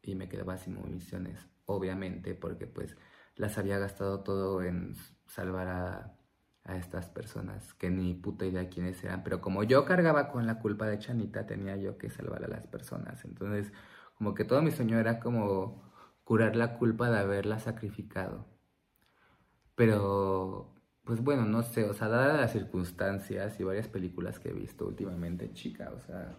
y 0.02 0.14
me 0.14 0.28
quedaba 0.28 0.56
sin 0.58 0.74
municiones, 0.74 1.48
obviamente, 1.66 2.34
porque 2.34 2.66
pues 2.66 2.96
las 3.36 3.58
había 3.58 3.78
gastado 3.78 4.20
todo 4.22 4.62
en 4.62 4.94
salvar 5.26 5.68
a, 5.68 6.16
a 6.64 6.76
estas 6.76 7.08
personas, 7.08 7.74
que 7.74 7.90
ni 7.90 8.14
puta 8.14 8.46
idea 8.46 8.68
quiénes 8.68 9.02
eran, 9.04 9.22
pero 9.24 9.40
como 9.40 9.64
yo 9.64 9.84
cargaba 9.84 10.30
con 10.30 10.46
la 10.46 10.58
culpa 10.60 10.86
de 10.86 10.98
Chanita, 10.98 11.46
tenía 11.46 11.76
yo 11.76 11.98
que 11.98 12.10
salvar 12.10 12.44
a 12.44 12.48
las 12.48 12.66
personas, 12.66 13.24
entonces 13.24 13.72
como 14.16 14.34
que 14.34 14.44
todo 14.44 14.62
mi 14.62 14.70
sueño 14.70 14.98
era 14.98 15.18
como 15.20 15.82
curar 16.24 16.56
la 16.56 16.78
culpa 16.78 17.10
de 17.10 17.18
haberla 17.18 17.58
sacrificado. 17.58 18.46
Pero, 19.74 20.74
pues 21.04 21.22
bueno, 21.22 21.44
no 21.44 21.62
sé, 21.62 21.84
o 21.88 21.94
sea, 21.94 22.08
dadas 22.08 22.38
las 22.40 22.52
circunstancias 22.52 23.58
y 23.58 23.64
varias 23.64 23.88
películas 23.88 24.38
que 24.38 24.50
he 24.50 24.52
visto 24.52 24.86
últimamente, 24.86 25.52
chica, 25.52 25.92
o 25.96 26.00
sea, 26.00 26.36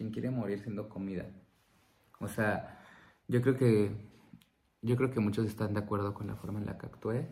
¿quién 0.00 0.12
quiere 0.12 0.30
morir 0.30 0.58
siendo 0.60 0.88
comida? 0.88 1.26
O 2.20 2.26
sea, 2.26 2.82
yo 3.28 3.42
creo 3.42 3.58
que 3.58 3.90
yo 4.80 4.96
creo 4.96 5.10
que 5.10 5.20
muchos 5.20 5.44
están 5.44 5.74
de 5.74 5.80
acuerdo 5.80 6.14
con 6.14 6.26
la 6.26 6.36
forma 6.36 6.58
en 6.58 6.64
la 6.64 6.78
que 6.78 6.86
actué. 6.86 7.28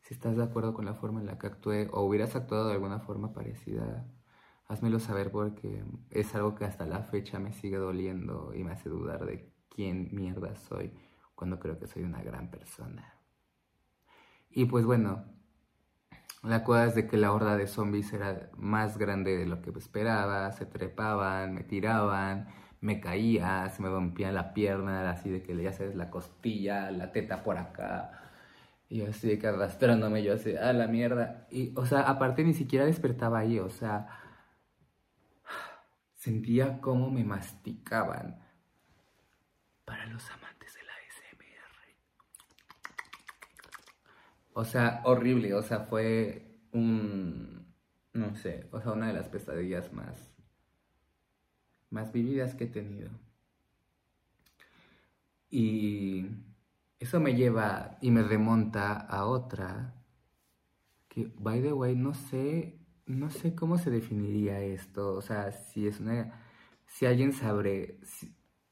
Si 0.00 0.14
estás 0.14 0.36
de 0.36 0.44
acuerdo 0.44 0.74
con 0.74 0.84
la 0.84 0.94
forma 0.94 1.18
en 1.18 1.26
la 1.26 1.38
que 1.38 1.48
actué 1.48 1.88
o 1.90 2.02
hubieras 2.02 2.36
actuado 2.36 2.68
de 2.68 2.74
alguna 2.74 3.00
forma 3.00 3.32
parecida, 3.32 4.06
házmelo 4.68 5.00
saber 5.00 5.32
porque 5.32 5.82
es 6.10 6.32
algo 6.36 6.54
que 6.54 6.64
hasta 6.64 6.86
la 6.86 7.02
fecha 7.02 7.40
me 7.40 7.52
sigue 7.52 7.78
doliendo 7.78 8.54
y 8.54 8.62
me 8.62 8.70
hace 8.70 8.88
dudar 8.88 9.26
de 9.26 9.52
quién 9.68 10.10
mierda 10.12 10.54
soy 10.54 10.92
cuando 11.34 11.58
creo 11.58 11.80
que 11.80 11.88
soy 11.88 12.04
una 12.04 12.22
gran 12.22 12.48
persona. 12.48 13.18
Y 14.50 14.66
pues 14.66 14.84
bueno, 14.84 15.24
la 16.44 16.62
cosa 16.62 16.86
es 16.86 16.94
de 16.94 17.06
que 17.06 17.16
la 17.16 17.32
horda 17.32 17.56
de 17.56 17.66
zombies 17.66 18.12
era 18.12 18.50
más 18.56 18.98
grande 18.98 19.36
de 19.36 19.46
lo 19.46 19.62
que 19.62 19.70
esperaba, 19.70 20.52
se 20.52 20.66
trepaban, 20.66 21.54
me 21.54 21.64
tiraban, 21.64 22.48
me 22.80 23.00
caía, 23.00 23.68
se 23.70 23.82
me 23.82 23.88
rompía 23.88 24.30
la 24.30 24.52
pierna, 24.52 25.10
así 25.10 25.30
de 25.30 25.42
que 25.42 25.56
ya 25.60 25.72
sabes, 25.72 25.94
la 25.96 26.10
costilla, 26.10 26.90
la 26.90 27.12
teta 27.12 27.42
por 27.42 27.56
acá. 27.56 28.30
Y 28.90 29.02
así 29.02 29.28
de 29.28 29.38
que 29.38 29.46
arrastrándome 29.46 30.22
yo 30.22 30.34
así, 30.34 30.54
a 30.54 30.72
la 30.74 30.86
mierda. 30.86 31.46
Y, 31.50 31.72
o 31.76 31.86
sea, 31.86 32.00
aparte 32.02 32.44
ni 32.44 32.52
siquiera 32.54 32.84
despertaba 32.84 33.38
ahí, 33.38 33.58
o 33.58 33.70
sea, 33.70 34.06
sentía 36.14 36.80
cómo 36.80 37.10
me 37.10 37.24
masticaban. 37.24 38.38
Para 39.86 40.06
los 40.06 40.30
amantes 40.30 40.74
de 40.74 40.82
la 40.82 40.92
SMR. 41.08 41.94
O 44.54 44.64
sea, 44.64 45.02
horrible, 45.04 45.54
o 45.54 45.62
sea, 45.62 45.80
fue 45.80 46.60
un, 46.72 47.66
no 48.12 48.34
sé, 48.36 48.66
o 48.72 48.80
sea, 48.80 48.92
una 48.92 49.08
de 49.08 49.14
las 49.14 49.28
pesadillas 49.28 49.92
más 49.92 50.30
más 51.90 52.12
vividas 52.12 52.54
que 52.56 52.64
he 52.64 52.66
tenido. 52.66 53.08
Y 55.50 56.26
eso 56.98 57.20
me 57.20 57.34
lleva 57.34 57.98
y 58.00 58.10
me 58.10 58.22
remonta 58.22 58.94
a 58.94 59.26
otra 59.26 59.94
que, 61.08 61.32
by 61.38 61.62
the 61.62 61.72
way, 61.72 61.94
no 61.96 62.14
sé 62.14 62.84
no 63.06 63.30
sé 63.30 63.54
cómo 63.54 63.78
se 63.78 63.90
definiría 63.90 64.60
esto, 64.60 65.14
o 65.14 65.22
sea, 65.22 65.52
si 65.52 65.86
es 65.86 66.00
una, 66.00 66.40
si 66.86 67.06
alguien 67.06 67.32
sabe 67.32 68.00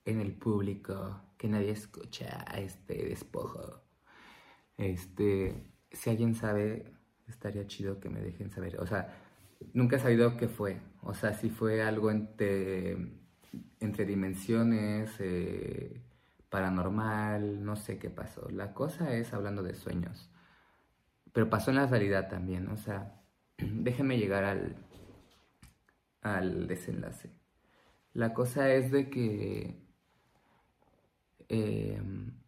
en 0.05 0.21
el 0.21 0.33
público 0.35 1.21
que 1.37 1.49
nadie 1.49 1.71
escucha 1.73 2.45
a 2.49 2.61
este 2.61 2.95
despojo, 3.09 3.83
este, 4.79 5.72
si 5.93 6.11
alguien 6.11 6.35
sabe, 6.35 6.93
estaría 7.29 7.67
chido 7.67 8.01
que 8.01 8.09
me 8.09 8.21
dejen 8.21 8.51
saber, 8.51 8.81
o 8.81 8.87
sea, 8.87 9.15
nunca 9.75 9.97
he 9.97 10.01
sabido 10.01 10.37
qué 10.37 10.49
fue, 10.49 10.81
o 11.03 11.15
sea, 11.15 11.35
si 11.35 11.51
fue 11.51 11.83
algo 11.83 12.11
entre, 12.11 12.97
entre 13.81 14.05
dimensiones, 14.05 15.15
eh, 15.21 16.03
paranormal, 16.49 17.65
no 17.65 17.77
sé 17.77 17.99
qué 17.99 18.11
pasó, 18.11 18.49
la 18.51 18.75
cosa 18.75 19.15
es 19.15 19.33
hablando 19.33 19.63
de 19.63 19.75
sueños, 19.75 20.31
pero 21.33 21.49
pasó 21.49 21.71
en 21.71 21.77
la 21.77 21.87
realidad 21.87 22.29
también, 22.29 22.69
o 22.69 22.77
sea, 22.77 23.23
déjenme 23.59 24.19
llegar 24.19 24.45
al, 24.45 24.77
al 26.23 26.67
desenlace. 26.67 27.31
La 28.15 28.35
cosa 28.35 28.73
es 28.73 28.91
de 28.91 29.09
que 29.09 29.83
em, 31.49 32.42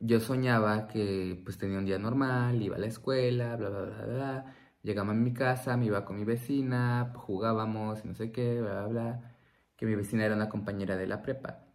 yo 0.00 0.20
soñaba 0.20 0.88
que 0.88 1.40
pues 1.44 1.58
tenía 1.58 1.78
un 1.78 1.84
día 1.86 1.98
normal, 1.98 2.62
iba 2.62 2.76
a 2.76 2.78
la 2.78 2.86
escuela, 2.86 3.56
bla, 3.56 3.68
bla, 3.70 3.82
bla, 3.82 4.06
bla. 4.06 4.54
Llegaba 4.82 5.10
a 5.12 5.14
mi 5.14 5.32
casa, 5.32 5.76
me 5.76 5.86
iba 5.86 6.04
con 6.04 6.16
mi 6.16 6.24
vecina, 6.24 7.12
jugábamos, 7.16 8.04
no 8.04 8.14
sé 8.14 8.30
qué, 8.32 8.60
bla, 8.60 8.86
bla, 8.86 8.88
bla. 8.88 9.36
Que 9.76 9.86
mi 9.86 9.94
vecina 9.94 10.24
era 10.24 10.34
una 10.36 10.48
compañera 10.48 10.96
de 10.96 11.06
la 11.06 11.22
prepa. 11.22 11.66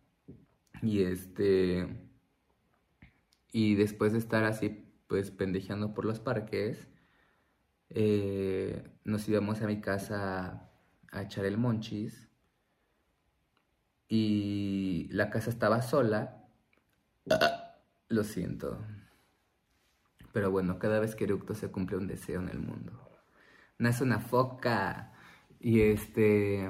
Y 0.81 1.03
este... 1.03 2.09
Y 3.51 3.75
después 3.75 4.13
de 4.13 4.19
estar 4.19 4.43
así, 4.45 4.83
pues 5.07 5.31
pendejeando 5.31 5.93
por 5.93 6.05
los 6.05 6.19
parques, 6.19 6.87
eh, 7.89 8.83
nos 9.03 9.27
íbamos 9.29 9.61
a 9.61 9.67
mi 9.67 9.79
casa 9.79 10.69
a 11.11 11.21
echar 11.21 11.45
el 11.45 11.57
monchis 11.57 12.29
y 14.07 15.07
la 15.11 15.29
casa 15.29 15.49
estaba 15.51 15.81
sola. 15.83 16.47
Lo 18.09 18.23
siento. 18.23 18.85
Pero 20.31 20.51
bueno, 20.51 20.79
cada 20.79 20.99
vez 20.99 21.15
que 21.15 21.25
eructo 21.25 21.55
se 21.55 21.71
cumple 21.71 21.97
un 21.97 22.07
deseo 22.07 22.41
en 22.41 22.49
el 22.49 22.59
mundo. 22.59 23.09
Nace 23.77 24.03
una 24.03 24.19
foca 24.19 25.13
y 25.59 25.81
este... 25.81 26.69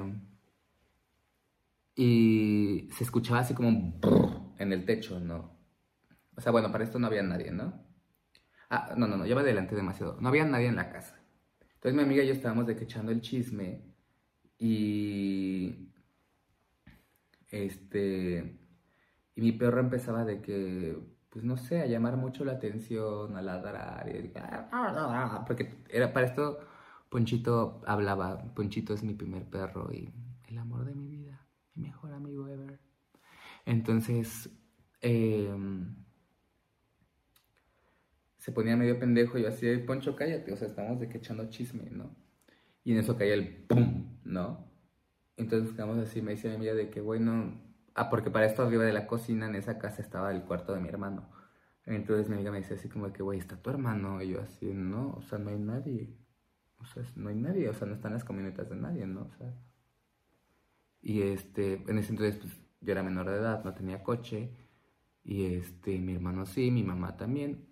Y 1.96 2.88
se 2.92 3.04
escuchaba 3.04 3.40
así 3.40 3.54
como 3.54 3.68
un 3.68 4.00
en 4.58 4.72
el 4.72 4.84
techo, 4.84 5.20
¿no? 5.20 5.56
O 6.36 6.40
sea, 6.40 6.52
bueno, 6.52 6.72
para 6.72 6.84
esto 6.84 6.98
no 6.98 7.06
había 7.06 7.22
nadie, 7.22 7.52
¿no? 7.52 7.84
Ah, 8.70 8.94
no, 8.96 9.06
no, 9.06 9.16
no, 9.16 9.26
ya 9.26 9.34
me 9.34 9.42
adelanté 9.42 9.76
demasiado. 9.76 10.18
No 10.20 10.28
había 10.28 10.44
nadie 10.44 10.66
en 10.66 10.76
la 10.76 10.90
casa. 10.90 11.24
Entonces 11.74 11.94
mi 11.94 12.02
amiga 12.02 12.22
y 12.22 12.28
yo 12.28 12.32
estábamos 12.32 12.66
de 12.66 12.76
que 12.76 12.84
echando 12.84 13.12
el 13.12 13.20
chisme 13.20 13.82
y 14.58 15.92
este 17.50 18.58
y 19.36 19.40
mi 19.42 19.52
perro 19.52 19.80
empezaba 19.80 20.24
de 20.24 20.40
que 20.40 20.96
pues 21.34 21.44
no 21.44 21.56
sé, 21.56 21.80
a 21.80 21.86
llamar 21.86 22.16
mucho 22.16 22.44
la 22.44 22.52
atención, 22.52 23.36
a 23.36 23.42
ladrar 23.42 24.08
y, 24.08 24.32
porque 25.44 25.82
era 25.88 26.12
para 26.12 26.26
esto 26.26 26.60
Ponchito 27.08 27.82
hablaba, 27.86 28.54
Ponchito 28.54 28.94
es 28.94 29.02
mi 29.02 29.14
primer 29.14 29.42
perro 29.42 29.92
y 29.92 30.14
el 30.46 30.58
amor 30.58 30.84
de 30.84 30.94
mi 30.94 31.08
vida, 31.08 31.44
mi 31.74 31.88
mejor 31.88 32.12
amigo 32.12 32.46
ever. 32.46 32.78
Entonces, 33.66 34.48
eh, 35.00 35.52
se 38.38 38.52
ponía 38.52 38.76
medio 38.76 39.00
pendejo 39.00 39.36
y 39.36 39.42
yo 39.42 39.48
así, 39.48 39.76
Poncho, 39.78 40.14
cállate, 40.14 40.52
o 40.52 40.56
sea, 40.56 40.68
estamos 40.68 41.00
de 41.00 41.08
que 41.08 41.18
echando 41.18 41.50
chisme, 41.50 41.90
¿no? 41.90 42.14
Y 42.84 42.92
en 42.92 42.98
eso 42.98 43.16
caía 43.16 43.34
el 43.34 43.64
pum, 43.66 44.20
¿no? 44.22 44.70
Entonces 45.36 45.72
quedamos 45.72 45.98
así, 45.98 46.22
me 46.22 46.30
dice 46.30 46.48
mi 46.48 46.54
amiga 46.54 46.74
de 46.74 46.90
que, 46.90 47.00
bueno, 47.00 47.60
ah, 47.94 48.10
porque 48.10 48.30
para 48.30 48.46
esto 48.46 48.62
arriba 48.62 48.84
de 48.84 48.92
la 48.92 49.06
cocina, 49.06 49.46
en 49.46 49.54
esa 49.54 49.78
casa 49.78 50.02
estaba 50.02 50.30
el 50.32 50.42
cuarto 50.42 50.74
de 50.74 50.80
mi 50.80 50.88
hermano. 50.88 51.28
Entonces 51.86 52.28
mi 52.28 52.36
amiga 52.36 52.50
me 52.50 52.58
dice 52.58 52.74
así 52.74 52.88
como 52.88 53.12
que, 53.12 53.22
güey, 53.22 53.38
está 53.38 53.56
tu 53.56 53.70
hermano. 53.70 54.22
Y 54.22 54.30
yo 54.30 54.42
así, 54.42 54.72
no, 54.74 55.14
o 55.16 55.22
sea, 55.22 55.38
no 55.38 55.50
hay 55.50 55.58
nadie. 55.58 56.16
O 56.78 56.84
sea, 56.86 57.02
no 57.16 57.28
hay 57.30 57.36
nadie, 57.36 57.68
o 57.68 57.74
sea, 57.74 57.86
no 57.86 57.94
están 57.94 58.12
las 58.12 58.24
camionetas 58.24 58.68
de 58.68 58.76
nadie, 58.76 59.06
¿no? 59.06 59.22
O 59.22 59.30
sea. 59.38 59.54
Y 61.02 61.22
este, 61.22 61.82
en 61.86 61.98
ese 61.98 62.10
entonces, 62.12 62.36
pues, 62.40 62.52
yo 62.80 62.92
era 62.92 63.02
menor 63.02 63.28
de 63.30 63.36
edad, 63.36 63.64
no 63.64 63.74
tenía 63.74 64.02
coche. 64.02 64.50
Y 65.22 65.54
este, 65.54 65.98
mi 65.98 66.14
hermano 66.14 66.46
sí, 66.46 66.70
mi 66.70 66.82
mamá 66.82 67.16
también 67.16 67.66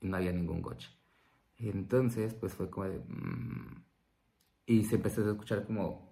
no 0.00 0.16
había 0.16 0.32
ningún 0.32 0.62
coche. 0.62 0.90
Entonces, 1.56 2.34
pues 2.34 2.54
fue 2.54 2.70
como 2.70 2.86
de... 2.86 2.98
Mm, 2.98 3.84
y 4.66 4.84
se 4.84 4.96
empezó 4.96 5.22
a 5.26 5.30
escuchar 5.30 5.64
como... 5.66 6.10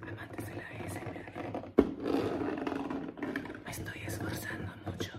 Amantes 0.00 0.46
de 0.46 0.54
la 0.54 0.62
Me 3.64 3.70
estoy 3.70 4.00
esforzando 4.06 4.72
mucho. 4.84 5.12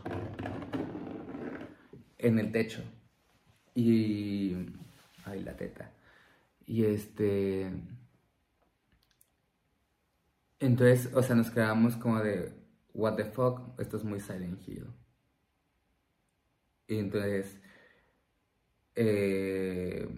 En 2.27 2.39
el 2.39 2.51
techo. 2.51 2.83
Y... 3.73 4.53
Ay, 5.23 5.43
la 5.43 5.55
teta. 5.55 5.91
Y 6.65 6.83
este... 6.83 7.71
Entonces, 10.59 11.13
o 11.13 11.23
sea, 11.23 11.35
nos 11.35 11.51
quedamos 11.51 11.95
como 11.95 12.19
de... 12.19 12.53
What 12.93 13.15
the 13.15 13.25
fuck, 13.25 13.79
esto 13.79 13.97
es 13.97 14.03
muy 14.03 14.19
Silent. 14.19 14.61
Y 16.87 16.97
entonces 16.99 17.61
eh, 18.95 20.09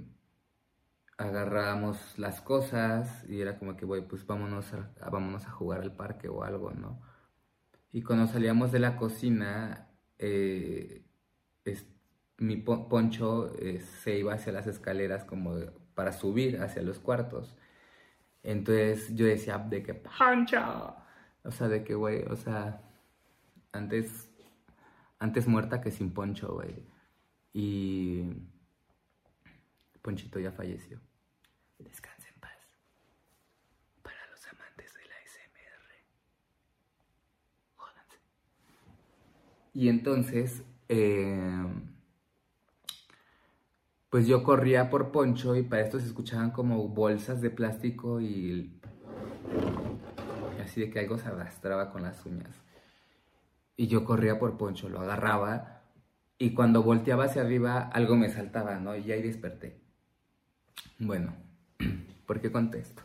agarrábamos 1.17 2.17
las 2.17 2.41
cosas 2.41 3.25
y 3.29 3.41
era 3.41 3.59
como 3.59 3.75
que, 3.75 3.85
güey, 3.85 4.07
pues 4.07 4.25
vámonos 4.25 4.73
a, 4.73 5.09
vámonos 5.11 5.45
a 5.45 5.51
jugar 5.51 5.81
al 5.81 5.95
parque 5.95 6.29
o 6.29 6.43
algo, 6.43 6.71
¿no? 6.71 7.01
Y 7.91 8.01
cuando 8.01 8.27
salíamos 8.27 8.71
de 8.71 8.79
la 8.79 8.95
cocina, 8.95 9.89
eh, 10.17 11.03
mi 12.39 12.57
poncho 12.57 13.53
eh, 13.59 13.81
se 13.81 14.17
iba 14.17 14.33
hacia 14.33 14.51
las 14.53 14.67
escaleras 14.67 15.23
como 15.25 15.55
para 15.95 16.11
subir 16.11 16.61
hacia 16.61 16.81
los 16.81 16.99
cuartos. 16.99 17.55
Entonces 18.43 19.13
yo 19.15 19.25
decía, 19.25 19.57
de 19.57 19.83
que 19.83 19.93
poncho. 19.93 20.95
O 21.43 21.51
sea, 21.51 21.67
de 21.67 21.83
que, 21.83 21.95
güey, 21.95 22.23
o 22.23 22.35
sea, 22.35 22.81
antes 23.71 24.29
antes 25.19 25.47
muerta 25.47 25.81
que 25.81 25.91
sin 25.91 26.11
Poncho, 26.11 26.53
güey. 26.53 26.85
Y 27.53 28.23
Ponchito 30.01 30.39
ya 30.39 30.51
falleció. 30.51 30.99
Descanse 31.77 32.29
en 32.33 32.39
paz. 32.39 32.57
Para 34.01 34.25
los 34.31 34.47
amantes 34.47 34.93
de 34.93 35.05
la 35.05 35.15
SMR. 35.25 35.93
Y 39.73 39.89
entonces, 39.89 40.63
eh, 40.87 41.65
pues 44.09 44.25
yo 44.27 44.43
corría 44.43 44.89
por 44.89 45.11
Poncho 45.11 45.55
y 45.55 45.63
para 45.63 45.83
esto 45.83 45.99
se 45.99 46.07
escuchaban 46.07 46.51
como 46.51 46.87
bolsas 46.87 47.41
de 47.41 47.49
plástico 47.49 48.19
y, 48.19 48.79
así 50.63 50.81
de 50.81 50.89
que 50.89 50.99
algo 50.99 51.17
se 51.17 51.27
arrastraba 51.27 51.91
con 51.91 52.03
las 52.03 52.25
uñas. 52.25 52.63
Y 53.77 53.87
yo 53.87 54.03
corría 54.03 54.39
por 54.39 54.57
Poncho, 54.57 54.89
lo 54.89 54.99
agarraba 54.99 55.83
y 56.37 56.53
cuando 56.53 56.83
volteaba 56.83 57.25
hacia 57.25 57.43
arriba 57.43 57.81
algo 57.81 58.15
me 58.15 58.29
saltaba, 58.29 58.79
¿no? 58.79 58.95
Y 58.95 59.11
ahí 59.11 59.21
desperté. 59.21 59.79
Bueno, 60.97 61.33
¿por 62.25 62.41
qué 62.41 62.51
contesto? 62.51 63.03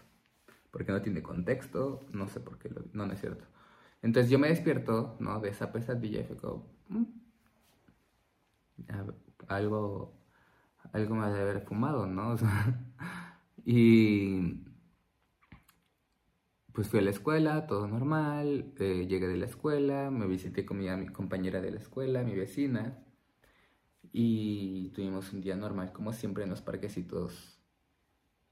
Porque 0.71 0.93
no 0.93 1.03
tiene 1.03 1.23
contexto, 1.23 2.05
no 2.12 2.29
sé 2.29 2.40
por 2.40 2.59
qué, 2.59 2.71
lo, 2.71 2.83
no, 2.93 3.07
no 3.07 3.12
es 3.12 3.21
cierto. 3.21 3.45
Entonces 4.03 4.31
yo 4.31 4.38
me 4.38 4.49
despierto, 4.49 5.17
¿no? 5.21 5.40
De 5.40 5.51
esa 5.51 5.73
pesadilla 5.73 6.21
y 6.21 6.25
fue 6.25 6.37
como, 6.37 6.67
mm, 6.88 7.05
algo, 9.49 10.12
algo 10.95 11.17
me 11.17 11.29
de 11.29 11.41
haber 11.41 11.61
fumado, 11.63 12.07
¿no? 12.07 12.37
y 13.67 14.63
pues 16.73 16.89
fui 16.89 17.01
a 17.01 17.03
la 17.03 17.11
escuela, 17.11 17.67
todo 17.67 17.89
normal, 17.89 18.73
eh, 18.79 19.07
llegué 19.09 19.27
de 19.27 19.37
la 19.37 19.47
escuela, 19.47 20.11
me 20.13 20.27
visité 20.29 20.65
con 20.65 20.79
mi, 20.79 20.89
mi, 20.91 21.09
compañera 21.09 21.61
de 21.61 21.73
la 21.73 21.81
escuela, 21.81 22.23
mi 22.23 22.35
vecina, 22.37 23.05
y 24.13 24.91
tuvimos 24.91 25.33
un 25.33 25.41
día 25.41 25.57
normal, 25.57 25.93
como 25.93 26.13
siempre 26.13 26.45
en 26.45 26.51
los 26.51 26.63
parquecitos 26.63 27.59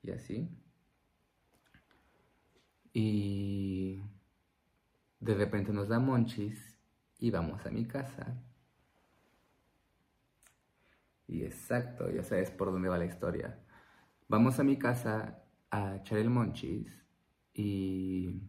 y 0.03 0.11
así. 0.11 0.49
Y 2.93 4.01
de 5.21 5.35
repente 5.35 5.73
nos 5.73 5.89
da 5.89 6.01
monchis 6.01 6.77
y 7.21 7.31
vamos 7.31 7.65
a 7.65 7.71
mi 7.71 7.87
casa. 7.87 8.37
Y 11.33 11.45
exacto, 11.45 12.11
ya 12.11 12.23
sabes 12.23 12.51
por 12.51 12.71
dónde 12.71 12.91
va 12.91 12.99
la 12.99 13.07
historia. 13.07 13.59
Vamos 14.29 14.61
a 14.61 14.65
mi 14.65 14.77
casa 14.77 15.43
a 15.71 15.97
echar 15.97 16.19
el 16.19 16.29
monchis 16.29 17.07
y 17.55 18.43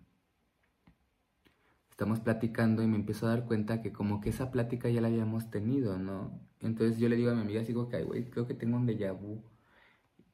estamos 1.90 2.20
platicando 2.20 2.84
y 2.84 2.88
me 2.88 2.98
empiezo 2.98 3.26
a 3.26 3.30
dar 3.30 3.46
cuenta 3.46 3.82
que 3.82 3.94
como 3.94 4.20
que 4.20 4.32
esa 4.32 4.52
plática 4.52 4.90
ya 4.90 5.00
la 5.00 5.08
habíamos 5.08 5.50
tenido, 5.50 5.98
¿no? 5.98 6.42
Entonces 6.60 7.00
yo 7.00 7.08
le 7.08 7.16
digo 7.16 7.32
a 7.32 7.36
mi 7.36 7.42
amiga, 7.42 7.62
así 7.62 7.74
como 7.74 7.88
que, 7.88 8.04
güey, 8.04 8.30
creo 8.30 8.46
que 8.46 8.54
tengo 8.54 8.76
un 8.76 8.86
déjà 8.86 9.14
vu. 9.14 9.42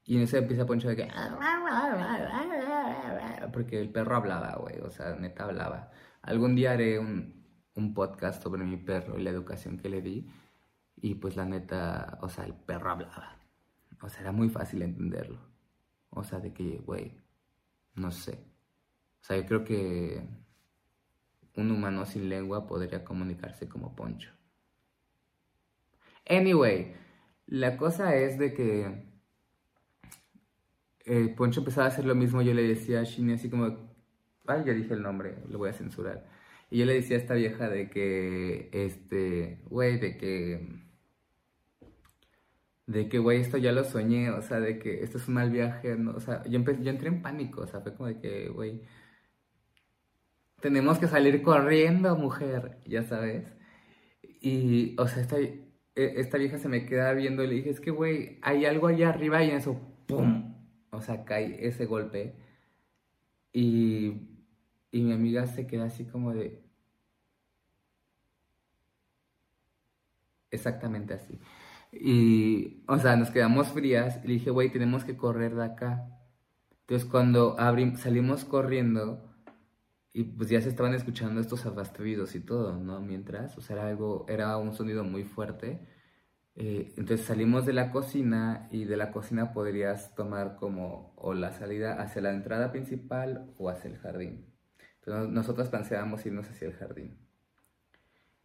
Y 0.06 0.16
en 0.18 0.24
eso 0.24 0.38
empieza 0.38 0.66
Poncho 0.66 0.90
de 0.90 0.96
que... 0.96 1.08
Porque 3.54 3.80
el 3.80 3.92
perro 3.92 4.16
hablaba, 4.16 4.56
güey, 4.56 4.80
o 4.80 4.90
sea, 4.90 5.16
neta 5.16 5.44
hablaba. 5.44 5.92
Algún 6.24 6.56
día 6.56 6.72
haré 6.72 6.98
un, 6.98 7.46
un 7.76 7.94
podcast 7.94 8.42
sobre 8.42 8.64
mi 8.64 8.78
perro 8.78 9.20
y 9.20 9.22
la 9.22 9.30
educación 9.30 9.78
que 9.78 9.90
le 9.90 10.02
di. 10.02 10.28
Y 11.02 11.16
pues 11.16 11.36
la 11.36 11.46
neta, 11.46 12.18
o 12.22 12.30
sea, 12.30 12.46
el 12.46 12.54
perro 12.54 12.92
hablaba. 12.92 13.38
O 14.02 14.10
sea, 14.10 14.22
era 14.22 14.32
muy 14.32 14.50
fácil 14.50 14.82
entenderlo. 14.82 15.40
O 16.10 16.24
sea, 16.24 16.40
de 16.40 16.54
que, 16.54 16.80
güey, 16.80 17.14
no 17.96 18.12
sé. 18.12 18.40
O 19.22 19.24
sea, 19.24 19.38
yo 19.38 19.46
creo 19.46 19.64
que 19.64 20.28
un 21.56 21.72
humano 21.72 22.06
sin 22.06 22.30
lengua 22.30 22.68
podría 22.68 23.04
comunicarse 23.04 23.68
como 23.68 23.96
Poncho. 23.96 24.32
Anyway, 26.28 26.94
la 27.48 27.78
cosa 27.78 28.16
es 28.16 28.38
de 28.38 28.54
que 28.54 29.10
eh, 31.06 31.34
Poncho 31.36 31.62
empezaba 31.62 31.86
a 31.86 31.90
hacer 31.90 32.06
lo 32.06 32.16
mismo. 32.16 32.42
Yo 32.42 32.54
le 32.54 32.64
decía 32.64 33.02
a 33.02 33.04
Shinny 33.04 33.34
así 33.34 33.50
como, 33.50 33.66
ay, 34.46 34.64
ya 34.66 34.74
dije 34.74 34.94
el 34.94 35.02
nombre, 35.02 35.38
lo 35.50 35.58
voy 35.58 35.70
a 35.70 35.74
censurar. 35.74 36.26
Y 36.70 36.80
yo 36.80 36.86
le 36.86 36.94
decía 36.94 37.18
a 37.18 37.20
esta 37.20 37.34
vieja 37.34 37.68
de 37.68 37.90
que, 37.90 38.70
este, 38.74 39.62
güey, 39.70 40.00
de 40.00 40.18
que, 40.18 40.89
de 42.90 43.08
que, 43.08 43.20
güey, 43.20 43.40
esto 43.40 43.58
ya 43.58 43.72
lo 43.72 43.84
soñé, 43.84 44.32
o 44.32 44.42
sea, 44.42 44.60
de 44.60 44.80
que 44.80 45.04
esto 45.04 45.20
es 45.20 45.28
un 45.28 45.36
mal 45.36 45.52
viaje, 45.52 45.96
¿no? 45.96 46.12
o 46.12 46.20
sea, 46.20 46.44
yo, 46.46 46.60
yo 46.60 46.90
entré 46.90 47.08
en 47.10 47.22
pánico, 47.22 47.62
o 47.62 47.68
sea, 47.68 47.82
fue 47.82 47.94
como 47.94 48.10
de 48.10 48.20
que, 48.20 48.50
güey, 48.50 48.82
tenemos 50.60 50.98
que 50.98 51.08
salir 51.08 51.44
corriendo, 51.44 52.16
mujer, 52.16 52.80
ya 52.88 53.04
sabes. 53.04 53.46
Y, 54.42 54.96
o 55.00 55.08
sea, 55.08 55.22
esta, 55.22 55.40
e, 55.40 55.70
esta 55.96 56.38
vieja 56.40 56.58
se 56.58 56.68
me 56.68 56.86
queda 56.88 57.14
viendo 57.14 57.44
y 57.44 57.48
le 57.48 57.56
dije, 57.56 57.70
es 57.70 57.80
que, 57.80 57.92
güey, 57.92 58.40
hay 58.42 58.66
algo 58.66 58.88
allá 58.88 59.10
arriba 59.10 59.44
y 59.44 59.52
en 59.52 59.58
eso, 59.58 59.80
¡pum! 60.08 60.56
O 60.92 61.02
sea, 61.02 61.26
cae 61.26 61.68
ese 61.68 61.86
golpe. 61.86 62.36
Y, 63.54 64.30
y 64.92 65.02
mi 65.04 65.14
amiga 65.14 65.46
se 65.48 65.68
queda 65.68 65.86
así 65.86 66.06
como 66.06 66.34
de... 66.34 66.64
Exactamente 70.52 71.14
así. 71.14 71.40
Y, 71.92 72.84
o 72.88 72.98
sea, 73.00 73.16
nos 73.16 73.32
quedamos 73.32 73.70
frías 73.70 74.20
y 74.24 74.28
dije, 74.28 74.52
güey, 74.52 74.72
tenemos 74.72 75.04
que 75.04 75.18
correr 75.18 75.56
de 75.56 75.66
acá. 75.66 76.08
Entonces, 76.82 77.08
cuando 77.10 77.56
salimos 77.98 78.46
corriendo, 78.46 79.30
y 80.14 80.24
pues 80.24 80.50
ya 80.50 80.62
se 80.62 80.70
estaban 80.70 80.94
escuchando 80.94 81.40
estos 81.40 81.66
arrastridos 81.66 82.36
y 82.36 82.40
todo, 82.40 82.78
¿no? 82.78 83.00
Mientras, 83.00 83.58
o 83.58 83.62
sea, 83.62 83.78
era 83.78 83.88
algo, 83.88 84.26
era 84.28 84.58
un 84.58 84.74
sonido 84.74 85.04
muy 85.04 85.24
fuerte. 85.24 85.80
Eh, 86.56 86.94
entonces 86.98 87.26
salimos 87.26 87.66
de 87.66 87.74
la 87.74 87.92
cocina 87.92 88.68
y 88.72 88.86
de 88.86 88.98
la 88.98 89.12
cocina 89.12 89.54
podrías 89.54 90.16
tomar 90.16 90.58
como 90.58 91.14
o 91.16 91.34
la 91.34 91.52
salida 91.52 92.02
hacia 92.02 92.22
la 92.22 92.32
entrada 92.32 92.72
principal 92.72 93.54
o 93.58 93.70
hacia 93.70 93.90
el 93.90 93.98
jardín. 93.98 94.46
Entonces 95.00 95.30
nosotros 95.32 95.70
pensábamos 95.70 96.26
irnos 96.26 96.50
hacia 96.50 96.68
el 96.68 96.74
jardín. 96.74 97.18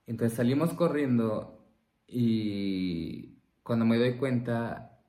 Entonces 0.06 0.36
salimos 0.36 0.74
corriendo 0.74 1.66
y 2.06 3.33
cuando 3.64 3.84
me 3.84 3.98
doy 3.98 4.16
cuenta, 4.16 5.00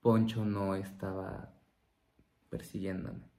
Poncho 0.00 0.46
no 0.46 0.74
estaba 0.74 1.52
persiguiéndome 2.48 3.30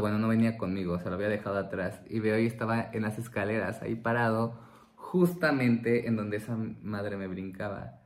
bueno, 0.00 0.18
no 0.18 0.28
venía 0.28 0.56
conmigo, 0.58 0.94
o 0.94 0.98
sea, 0.98 1.10
lo 1.10 1.16
había 1.16 1.28
dejado 1.28 1.58
atrás. 1.58 2.00
Y 2.08 2.20
veo 2.20 2.38
y 2.38 2.46
estaba 2.46 2.90
en 2.92 3.02
las 3.02 3.18
escaleras, 3.18 3.82
ahí 3.82 3.94
parado, 3.94 4.58
justamente 4.96 6.06
en 6.06 6.16
donde 6.16 6.38
esa 6.38 6.56
madre 6.56 7.16
me 7.16 7.26
brincaba. 7.26 8.00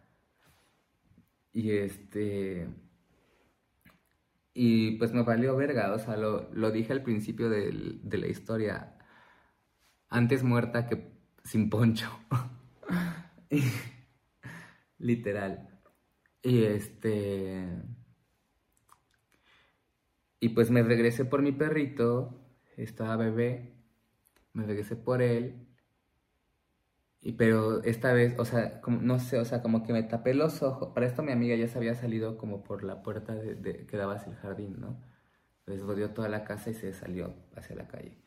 Y 1.52 1.70
este... 1.72 2.68
Y 4.54 4.92
pues 4.98 5.12
me 5.14 5.22
valió 5.22 5.56
verga, 5.56 5.92
o 5.94 5.98
sea, 5.98 6.16
lo, 6.16 6.70
dije 6.70 6.92
al 6.92 7.02
principio 7.02 7.48
de, 7.48 7.98
de 8.02 8.18
la 8.18 8.26
historia. 8.26 8.98
Antes 10.10 10.42
muerta 10.42 10.86
que 10.86 11.10
sin 11.44 11.70
poncho. 11.70 12.10
Literal. 15.02 15.68
Y 16.42 16.64
este... 16.64 17.66
Y 20.40 20.50
pues 20.50 20.70
me 20.70 20.82
regresé 20.82 21.24
por 21.24 21.42
mi 21.42 21.52
perrito, 21.52 22.40
estaba 22.76 23.16
bebé, 23.16 23.76
me 24.52 24.64
regresé 24.66 24.96
por 24.96 25.22
él. 25.22 25.68
Y 27.20 27.32
pero 27.32 27.82
esta 27.84 28.12
vez, 28.12 28.34
o 28.38 28.44
sea, 28.44 28.80
como, 28.80 29.00
no 29.00 29.20
sé, 29.20 29.38
o 29.38 29.44
sea, 29.44 29.62
como 29.62 29.84
que 29.84 29.92
me 29.92 30.02
tapé 30.02 30.34
los 30.34 30.62
ojos. 30.62 30.90
Para 30.94 31.06
esto 31.06 31.22
mi 31.22 31.32
amiga 31.32 31.54
ya 31.56 31.68
se 31.68 31.78
había 31.78 31.94
salido 31.94 32.36
como 32.38 32.64
por 32.64 32.82
la 32.82 33.02
puerta 33.02 33.34
de, 33.34 33.86
que 33.86 33.96
daba 33.96 34.14
hacia 34.14 34.32
el 34.32 34.38
jardín, 34.38 34.80
¿no? 34.80 35.00
Entonces 35.60 35.86
rodeó 35.86 36.10
toda 36.10 36.28
la 36.28 36.44
casa 36.44 36.70
y 36.70 36.74
se 36.74 36.92
salió 36.92 37.34
hacia 37.54 37.76
la 37.76 37.86
calle. 37.88 38.18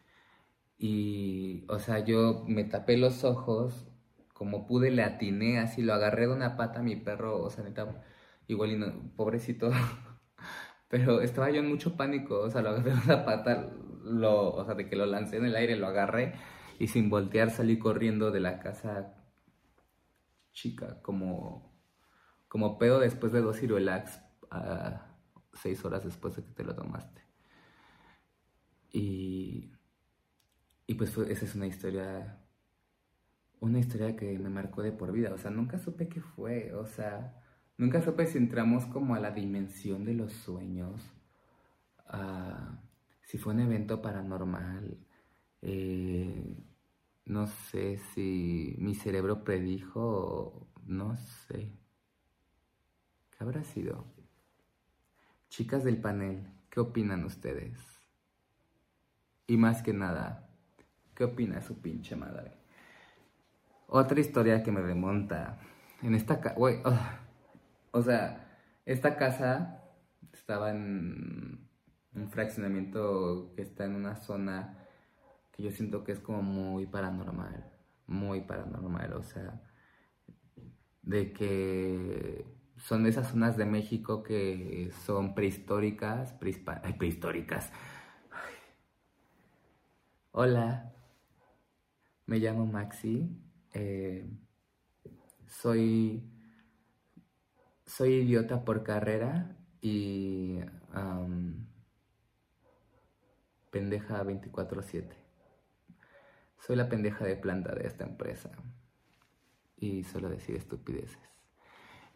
Y, 0.77 1.65
o 1.69 1.79
sea, 1.79 1.99
yo 1.99 2.45
me 2.47 2.63
tapé 2.65 2.97
los 2.97 3.23
ojos, 3.25 3.87
como 4.35 4.67
pude 4.67 4.91
le 4.91 5.03
atiné, 5.03 5.59
así 5.59 5.81
lo 5.81 5.93
agarré 5.93 6.27
de 6.27 6.33
una 6.33 6.57
pata 6.57 6.81
a 6.81 6.83
mi 6.83 6.97
perro, 6.97 7.41
o 7.41 7.49
sea, 7.49 7.63
neta, 7.63 8.03
igual 8.47 8.71
y 8.73 8.77
no, 8.77 8.93
pobrecito, 9.15 9.71
Pero 10.89 11.21
estaba 11.21 11.49
yo 11.49 11.61
en 11.61 11.69
mucho 11.69 11.97
pánico, 11.97 12.41
o 12.41 12.49
sea, 12.51 12.61
lo 12.61 12.69
agarré 12.69 12.91
de 12.91 13.05
la 13.07 13.25
pata, 13.25 13.71
lo, 14.03 14.53
o 14.53 14.65
sea, 14.65 14.75
de 14.75 14.87
que 14.87 14.95
lo 14.95 15.05
lancé 15.05 15.37
en 15.37 15.45
el 15.45 15.55
aire, 15.55 15.75
lo 15.77 15.87
agarré 15.87 16.35
y 16.79 16.87
sin 16.87 17.09
voltear 17.09 17.49
salí 17.49 17.79
corriendo 17.79 18.31
de 18.31 18.39
la 18.41 18.59
casa 18.59 19.15
chica, 20.53 21.01
como, 21.01 21.73
como 22.47 22.77
pedo 22.77 22.99
después 22.99 23.31
de 23.31 23.41
dos 23.41 23.59
ciruelax 23.59 24.21
a 24.51 25.15
seis 25.53 25.83
horas 25.85 26.03
después 26.03 26.35
de 26.35 26.43
que 26.43 26.51
te 26.51 26.63
lo 26.63 26.75
tomaste. 26.75 27.21
Y, 28.91 29.73
y 30.87 30.93
pues 30.95 31.17
esa 31.17 31.45
es 31.45 31.55
una 31.55 31.67
historia, 31.67 32.44
una 33.65 33.79
historia 33.79 34.15
que 34.15 34.37
me 34.39 34.49
marcó 34.49 34.81
de 34.81 34.91
por 34.91 35.11
vida, 35.11 35.33
o 35.33 35.37
sea, 35.37 35.51
nunca 35.51 35.77
supe 35.79 36.07
qué 36.07 36.21
fue, 36.21 36.73
o 36.73 36.85
sea 36.85 37.41
Nunca 37.77 38.01
supe 38.01 38.25
si 38.25 38.37
entramos 38.37 38.85
como 38.85 39.15
a 39.15 39.19
la 39.19 39.31
dimensión 39.31 40.05
de 40.05 40.13
los 40.13 40.31
sueños, 40.31 41.01
si 43.23 43.37
fue 43.37 43.53
un 43.53 43.59
evento 43.59 44.01
paranormal, 44.01 44.97
eh, 45.61 46.55
no 47.25 47.47
sé 47.47 47.97
si 48.13 48.75
mi 48.77 48.95
cerebro 48.95 49.43
predijo, 49.43 50.69
no 50.85 51.17
sé. 51.17 51.73
¿Qué 53.31 53.43
habrá 53.43 53.63
sido? 53.65 54.05
Chicas 55.49 55.83
del 55.83 55.99
panel, 55.99 56.47
¿qué 56.69 56.79
opinan 56.79 57.25
ustedes? 57.25 57.77
Y 59.47 59.57
más 59.57 59.83
que 59.83 59.91
nada, 59.91 60.49
¿qué 61.13 61.25
opina 61.25 61.61
su 61.61 61.81
pinche 61.81 62.15
madre? 62.15 62.54
Otra 63.87 64.19
historia 64.19 64.63
que 64.63 64.71
me 64.71 64.81
remonta. 64.81 65.59
En 66.01 66.15
esta... 66.15 66.41
O 67.91 68.01
sea, 68.01 68.45
esta 68.85 69.15
casa 69.15 69.83
estaba 70.33 70.71
en 70.71 71.67
un 72.13 72.29
fraccionamiento 72.29 73.53
que 73.55 73.61
está 73.61 73.85
en 73.85 73.95
una 73.95 74.15
zona 74.15 74.77
que 75.51 75.63
yo 75.63 75.71
siento 75.71 76.03
que 76.03 76.11
es 76.11 76.19
como 76.19 76.41
muy 76.41 76.85
paranormal, 76.85 77.71
muy 78.07 78.41
paranormal, 78.41 79.13
o 79.13 79.23
sea, 79.23 79.61
de 81.01 81.31
que 81.31 82.45
son 82.77 83.05
esas 83.05 83.29
zonas 83.29 83.55
de 83.55 83.65
México 83.65 84.21
que 84.21 84.91
son 85.05 85.33
prehistóricas, 85.33 86.33
prehistóricas. 86.33 87.71
Hola, 90.31 90.93
me 92.25 92.39
llamo 92.39 92.65
Maxi, 92.65 93.41
eh, 93.75 94.25
soy 95.47 96.23
soy 97.85 98.13
idiota 98.15 98.65
por 98.65 98.83
carrera 98.83 99.55
y 99.81 100.59
pendeja 103.69 104.23
24/7. 104.23 105.15
Soy 106.57 106.75
la 106.75 106.89
pendeja 106.89 107.25
de 107.25 107.35
planta 107.35 107.75
de 107.75 107.85
esta 107.85 108.05
empresa 108.05 108.51
y 109.77 110.03
solo 110.03 110.29
decir 110.29 110.55
estupideces. 110.55 111.19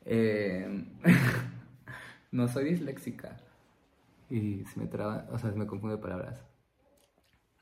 Em, 0.06 0.98
no 2.32 2.48
soy 2.48 2.64
disléxica 2.66 3.38
y 4.30 4.64
se 4.66 4.80
me 4.80 4.88
traba, 4.88 5.28
o 5.32 5.38
sea, 5.38 5.52
se 5.52 5.58
me 5.58 5.68
confunde 5.68 5.98
palabras. 5.98 6.44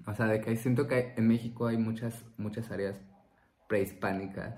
O 0.05 0.13
sea, 0.13 0.27
de 0.27 0.39
que 0.39 0.55
siento 0.55 0.87
que 0.87 1.13
en 1.17 1.27
México 1.27 1.67
hay 1.67 1.77
muchas, 1.77 2.23
muchas 2.37 2.71
áreas 2.71 3.01
prehispánicas 3.67 4.55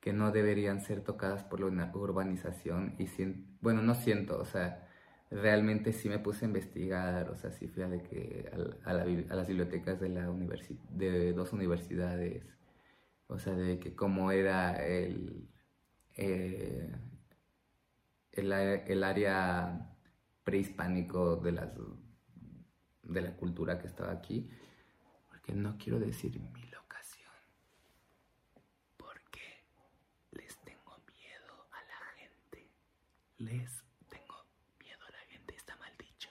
que 0.00 0.12
no 0.12 0.32
deberían 0.32 0.80
ser 0.80 1.02
tocadas 1.02 1.44
por 1.44 1.60
la 1.60 1.92
urbanización 1.94 2.96
y 2.98 3.06
bueno, 3.60 3.82
no 3.82 3.94
siento, 3.94 4.38
o 4.38 4.44
sea, 4.44 4.88
realmente 5.30 5.92
sí 5.92 6.08
me 6.08 6.18
puse 6.18 6.44
a 6.44 6.48
investigar, 6.48 7.30
o 7.30 7.36
sea, 7.36 7.50
sí 7.52 7.66
fui 7.68 7.82
a, 7.82 7.88
de 7.88 8.02
que, 8.02 8.50
a, 8.84 8.92
las 8.92 9.48
bibliotecas 9.48 10.00
de, 10.00 10.08
la 10.08 10.30
de 10.90 11.32
dos 11.32 11.52
universidades, 11.52 12.44
o 13.28 13.38
sea, 13.38 13.54
de 13.54 13.78
que 13.78 13.94
cómo 13.94 14.30
era 14.30 14.84
el, 14.84 15.48
eh, 16.16 16.94
el, 18.32 18.52
el, 18.52 19.04
área 19.04 19.96
prehispánico 20.44 21.36
de, 21.36 21.52
las, 21.52 21.70
de 23.02 23.20
la 23.22 23.36
cultura 23.36 23.78
que 23.78 23.86
estaba 23.86 24.12
aquí, 24.12 24.50
porque 25.28 25.52
no 25.54 25.78
quiero 25.78 25.98
decir 25.98 26.38
mi 26.38 26.62
locación, 26.70 27.32
porque 28.98 29.64
les 30.32 30.54
tengo 30.58 30.96
miedo 31.08 31.66
a 31.70 31.80
la 31.88 32.20
gente, 32.20 32.68
les 33.42 33.84
tengo 34.08 34.34
miedo 34.80 35.00
a 35.08 35.12
la 35.12 35.18
gente, 35.28 35.54
está 35.56 35.76
mal 35.76 35.92
dicho. 35.98 36.30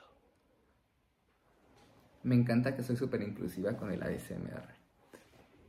Me 2.24 2.36
encanta 2.36 2.76
que 2.76 2.84
soy 2.84 2.96
súper 2.96 3.22
inclusiva 3.22 3.76
con 3.78 3.92
el 3.92 4.02
ASMR. 4.02 4.76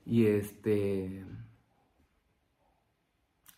Y 0.05 0.27
este... 0.27 1.25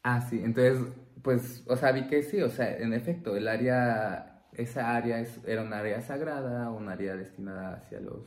Ah, 0.02 0.20
sí, 0.20 0.40
entonces, 0.44 0.94
pues, 1.22 1.64
o 1.66 1.76
sea, 1.76 1.92
vi 1.92 2.06
que 2.06 2.22
sí, 2.22 2.42
o 2.42 2.50
sea, 2.50 2.76
en 2.76 2.92
efecto, 2.92 3.36
el 3.36 3.48
área, 3.48 4.46
esa 4.52 4.94
área 4.94 5.18
es, 5.18 5.40
era 5.46 5.62
un 5.62 5.72
área 5.72 6.02
sagrada, 6.02 6.70
un 6.70 6.90
área 6.90 7.16
destinada 7.16 7.76
hacia 7.76 8.00
los, 8.00 8.26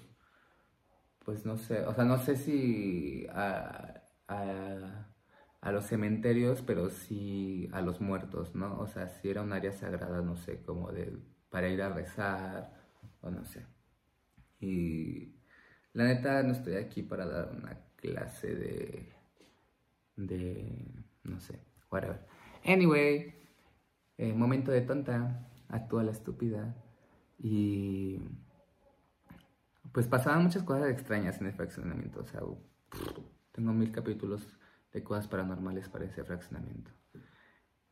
pues 1.23 1.45
no 1.45 1.57
sé, 1.57 1.85
o 1.85 1.93
sea, 1.93 2.03
no 2.03 2.17
sé 2.17 2.35
si 2.35 3.27
a, 3.29 4.01
los 5.71 5.85
cementerios, 5.85 6.61
pero 6.61 6.89
sí 6.89 7.69
a 7.73 7.81
los 7.81 8.01
muertos, 8.01 8.55
¿no? 8.55 8.79
O 8.79 8.87
sea, 8.87 9.09
si 9.09 9.29
era 9.29 9.41
un 9.41 9.53
área 9.53 9.71
sagrada, 9.71 10.21
no 10.21 10.35
sé, 10.35 10.61
como 10.61 10.91
de, 10.91 11.17
para 11.49 11.69
ir 11.69 11.81
a 11.81 11.89
rezar, 11.89 12.73
o 13.21 13.29
no 13.31 13.43
sé. 13.45 13.65
Y 14.59 15.35
la 15.93 16.05
neta, 16.05 16.43
no 16.43 16.53
estoy 16.53 16.75
aquí 16.75 17.03
para 17.03 17.25
dar 17.25 17.51
una 17.51 17.77
clase 17.97 18.55
de, 18.55 19.13
de, 20.15 21.03
no 21.23 21.39
sé, 21.39 21.59
whatever. 21.91 22.25
Anyway, 22.65 23.33
eh, 24.17 24.33
momento 24.33 24.71
de 24.71 24.81
tonta, 24.81 25.49
actúa 25.69 26.03
la 26.03 26.11
estúpida 26.11 26.75
y 27.39 28.19
pues 29.91 30.07
pasaban 30.07 30.43
muchas 30.43 30.63
cosas 30.63 30.89
extrañas 30.89 31.39
en 31.41 31.47
el 31.47 31.53
fraccionamiento, 31.53 32.21
o 32.21 32.25
sea, 32.25 32.41
tengo 33.51 33.73
mil 33.73 33.91
capítulos 33.91 34.57
de 34.93 35.03
cosas 35.03 35.27
paranormales 35.27 35.89
para 35.89 36.05
ese 36.05 36.23
fraccionamiento. 36.23 36.91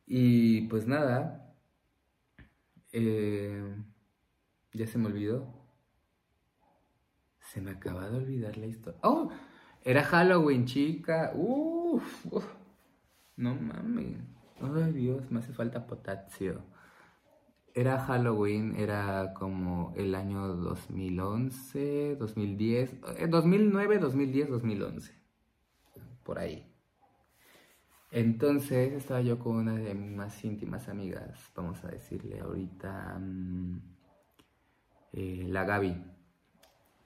Y 0.06 0.62
pues 0.68 0.86
nada, 0.86 1.54
eh, 2.92 3.76
ya 4.72 4.86
se 4.86 4.98
me 4.98 5.06
olvidó. 5.06 5.52
Se 7.40 7.60
me 7.60 7.72
acaba 7.72 8.08
de 8.08 8.16
olvidar 8.16 8.56
la 8.56 8.66
historia. 8.66 9.00
¡Oh! 9.02 9.30
Era 9.84 10.02
Halloween, 10.02 10.64
chica. 10.64 11.32
Uf, 11.34 12.26
No 13.36 13.54
mames. 13.54 14.16
Ay, 14.60 14.92
Dios, 14.92 15.30
me 15.30 15.40
hace 15.40 15.52
falta 15.52 15.86
potasio. 15.86 16.62
Era 17.74 17.98
Halloween, 17.98 18.74
era 18.76 19.34
como 19.34 19.92
el 19.96 20.14
año 20.14 20.48
2011, 20.48 22.16
2010, 22.16 23.00
2009, 23.28 23.98
2010, 23.98 24.48
2011. 24.48 25.12
Por 26.24 26.38
ahí. 26.38 26.75
Entonces 28.16 28.94
estaba 28.94 29.20
yo 29.20 29.38
con 29.38 29.56
una 29.56 29.74
de 29.74 29.94
mis 29.94 30.10
más 30.10 30.42
íntimas 30.42 30.88
amigas, 30.88 31.38
vamos 31.54 31.84
a 31.84 31.88
decirle 31.88 32.40
ahorita, 32.40 33.18
mm, 33.20 33.78
eh, 35.12 35.44
la 35.48 35.64
Gaby. 35.64 36.02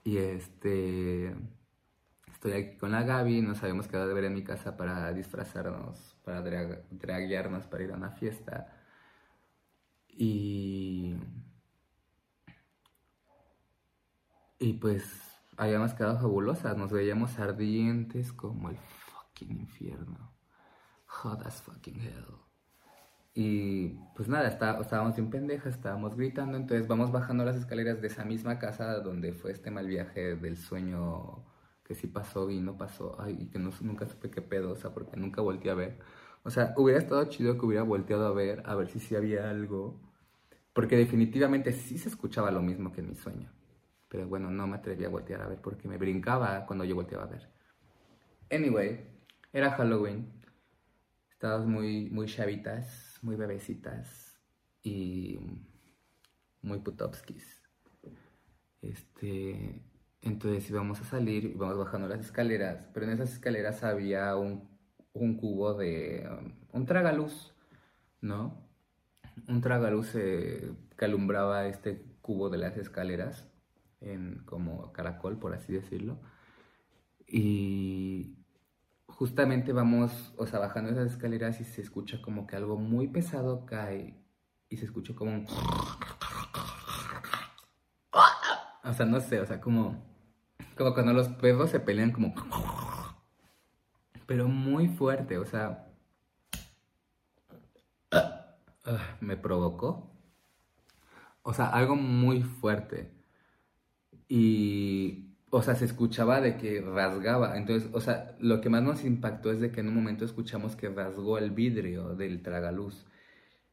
Y 0.05 0.17
este 0.17 1.35
Estoy 2.33 2.53
aquí 2.53 2.77
con 2.77 2.91
la 2.91 3.03
Gaby, 3.03 3.41
nos 3.41 3.61
habíamos 3.61 3.87
quedado 3.89 4.07
de 4.07 4.13
ver 4.13 4.23
en 4.23 4.33
mi 4.33 4.43
casa 4.43 4.77
para 4.77 5.11
disfrazarnos, 5.13 6.15
para 6.23 6.41
draguearnos, 6.41 7.67
para 7.67 7.83
ir 7.83 7.91
a 7.91 7.95
una 7.95 8.11
fiesta. 8.11 8.73
Y. 10.07 11.17
Y 14.59 14.73
pues 14.73 15.03
habíamos 15.57 15.93
quedado 15.93 16.19
fabulosas, 16.19 16.77
nos 16.77 16.91
veíamos 16.91 17.37
ardientes 17.37 18.31
como 18.31 18.69
el 18.69 18.77
fucking 18.77 19.51
infierno. 19.59 20.40
Hot 21.11 21.45
as 21.45 21.61
fucking 21.61 21.99
hell. 21.99 22.41
Y 23.33 23.89
pues 24.15 24.27
nada, 24.27 24.47
estábamos 24.47 25.15
bien 25.15 25.29
pendejas, 25.29 25.75
estábamos 25.75 26.15
gritando, 26.15 26.57
entonces 26.57 26.87
vamos 26.87 27.11
bajando 27.11 27.45
las 27.45 27.55
escaleras 27.55 28.01
de 28.01 28.07
esa 28.07 28.25
misma 28.25 28.59
casa 28.59 28.99
donde 28.99 29.33
fue 29.33 29.51
este 29.51 29.71
mal 29.71 29.87
viaje 29.87 30.35
del 30.35 30.57
sueño 30.57 31.45
que 31.83 31.95
sí 31.95 32.07
pasó 32.07 32.49
y 32.49 32.59
no 32.61 32.77
pasó, 32.77 33.17
ay, 33.21 33.37
y 33.39 33.45
que 33.47 33.59
no, 33.59 33.71
nunca 33.81 34.05
supe 34.07 34.31
qué 34.31 34.41
pedo, 34.41 34.71
o 34.71 34.75
sea, 34.75 34.93
porque 34.93 35.17
nunca 35.17 35.41
volteé 35.41 35.71
a 35.71 35.75
ver. 35.75 35.99
O 36.43 36.49
sea, 36.49 36.73
hubiera 36.77 36.99
estado 36.99 37.23
chido 37.25 37.57
que 37.57 37.65
hubiera 37.65 37.83
volteado 37.83 38.25
a 38.27 38.31
ver, 38.33 38.63
a 38.65 38.75
ver 38.75 38.87
si 38.89 38.99
sí 38.99 39.15
había 39.15 39.49
algo, 39.49 39.99
porque 40.73 40.97
definitivamente 40.97 41.73
sí 41.73 41.97
se 41.97 42.09
escuchaba 42.09 42.51
lo 42.51 42.61
mismo 42.61 42.91
que 42.91 43.01
en 43.01 43.09
mi 43.09 43.15
sueño. 43.15 43.51
Pero 44.09 44.27
bueno, 44.27 44.49
no 44.51 44.67
me 44.67 44.77
atreví 44.77 45.05
a 45.05 45.09
voltear 45.09 45.41
a 45.41 45.47
ver 45.47 45.59
porque 45.61 45.87
me 45.87 45.97
brincaba 45.97 46.65
cuando 46.65 46.83
yo 46.85 46.95
volteaba 46.95 47.25
a 47.25 47.27
ver. 47.27 47.49
Anyway, 48.51 49.07
era 49.53 49.71
Halloween. 49.71 50.40
Estábamos 51.41 51.65
muy, 51.65 52.07
muy 52.11 52.27
chavitas, 52.27 53.17
muy 53.23 53.35
bebecitas 53.35 54.39
y 54.83 55.39
muy 56.61 56.77
putovskis. 56.81 57.63
Este, 58.79 59.81
entonces 60.21 60.69
íbamos 60.69 61.01
a 61.01 61.03
salir, 61.03 61.45
íbamos 61.45 61.79
bajando 61.79 62.07
las 62.07 62.19
escaleras, 62.19 62.87
pero 62.93 63.07
en 63.07 63.13
esas 63.13 63.33
escaleras 63.33 63.83
había 63.83 64.35
un, 64.35 64.69
cubo 65.11 65.73
de... 65.73 66.29
Um, 66.29 66.53
un 66.73 66.85
tragaluz, 66.85 67.55
¿no? 68.21 68.69
Un 69.47 69.61
tragaluz 69.61 70.13
eh, 70.13 70.71
que 70.95 71.05
alumbraba 71.05 71.65
este 71.65 72.05
cubo 72.21 72.51
de 72.51 72.59
las 72.59 72.77
escaleras, 72.77 73.49
en, 73.99 74.43
como 74.45 74.93
caracol, 74.93 75.39
por 75.39 75.55
así 75.55 75.73
decirlo. 75.73 76.19
Y 77.25 78.40
justamente 79.17 79.73
vamos, 79.73 80.33
o 80.37 80.45
sea, 80.47 80.59
bajando 80.59 80.91
esas 80.91 81.11
escaleras 81.11 81.61
y 81.61 81.63
se 81.63 81.81
escucha 81.81 82.21
como 82.21 82.47
que 82.47 82.55
algo 82.55 82.77
muy 82.77 83.07
pesado 83.07 83.65
cae 83.65 84.21
y 84.69 84.77
se 84.77 84.85
escucha 84.85 85.13
como 85.15 85.31
un... 85.31 85.47
O 88.83 88.93
sea, 88.93 89.05
no 89.05 89.19
sé, 89.21 89.39
o 89.39 89.45
sea, 89.45 89.61
como 89.61 90.11
como 90.81 90.93
cuando 90.93 91.13
los 91.13 91.27
perros 91.27 91.69
se 91.69 91.79
pelean 91.79 92.11
como... 92.11 92.33
Pero 94.25 94.47
muy 94.47 94.87
fuerte, 94.87 95.37
o 95.37 95.45
sea... 95.45 95.87
Me 99.19 99.37
provocó. 99.37 100.11
O 101.43 101.53
sea, 101.53 101.67
algo 101.67 101.95
muy 101.95 102.41
fuerte. 102.41 103.13
Y... 104.27 105.30
O 105.51 105.61
sea, 105.61 105.75
se 105.75 105.85
escuchaba 105.85 106.41
de 106.41 106.57
que 106.57 106.81
rasgaba. 106.81 107.57
Entonces, 107.57 107.89
o 107.93 108.01
sea, 108.01 108.35
lo 108.39 108.61
que 108.61 108.69
más 108.69 108.81
nos 108.83 109.03
impactó 109.03 109.51
es 109.51 109.59
de 109.61 109.71
que 109.71 109.81
en 109.81 109.89
un 109.89 109.95
momento 109.95 110.25
escuchamos 110.25 110.75
que 110.75 110.89
rasgó 110.89 111.37
el 111.37 111.51
vidrio 111.51 112.15
del 112.15 112.41
tragaluz. 112.41 113.05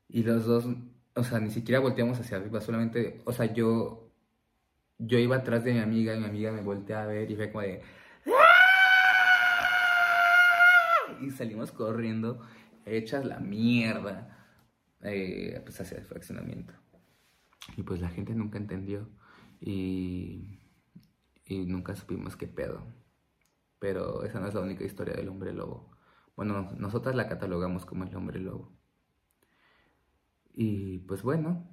Y 0.09 0.23
los 0.25 0.45
dos, 0.47 0.67
o 1.15 1.25
sea, 1.25 1.41
ni 1.41 1.51
siquiera 1.51 1.81
volteamos 1.81 2.19
hacia 2.21 2.39
arriba, 2.39 2.61
solamente, 2.61 3.21
o 3.25 3.33
sea, 3.33 3.53
yo 3.53 4.09
yo 4.99 5.19
iba 5.19 5.37
atrás 5.37 5.65
de 5.65 5.73
mi 5.73 5.79
amiga 5.79 6.15
y 6.15 6.19
mi 6.21 6.27
amiga 6.27 6.53
me 6.53 6.61
voltea 6.61 7.05
a 7.05 7.07
ver 7.07 7.31
y 7.31 7.37
fue 7.37 7.51
como 7.51 7.63
de... 7.63 7.83
Y 11.21 11.31
salimos 11.31 11.73
corriendo, 11.73 12.41
hechas 12.85 13.25
la 13.25 13.39
mierda, 13.39 14.47
eh, 15.03 15.61
pues 15.65 15.81
hacia 15.81 15.99
el 15.99 16.05
fraccionamiento. 16.05 16.75
Y 17.77 17.83
pues 17.83 18.01
la 18.01 18.09
gente 18.09 18.35
nunca 18.35 18.59
entendió 18.59 19.09
y, 19.61 20.58
y 21.49 21.67
nunca 21.67 21.95
supimos 21.97 22.37
qué 22.37 22.47
pedo. 22.47 22.83
Pero 23.79 24.25
esa 24.25 24.41
no 24.41 24.49
es 24.49 24.55
la 24.55 24.61
única 24.61 24.85
historia 24.85 25.15
del 25.15 25.29
hombre 25.29 25.53
lobo. 25.53 25.91
Bueno, 26.37 26.71
nosotras 26.77 27.15
la 27.17 27.29
catalogamos 27.29 27.87
como 27.87 28.05
el 28.05 28.15
hombre 28.15 28.41
lobo. 28.41 28.73
Y 30.53 30.99
pues 31.01 31.23
bueno, 31.23 31.69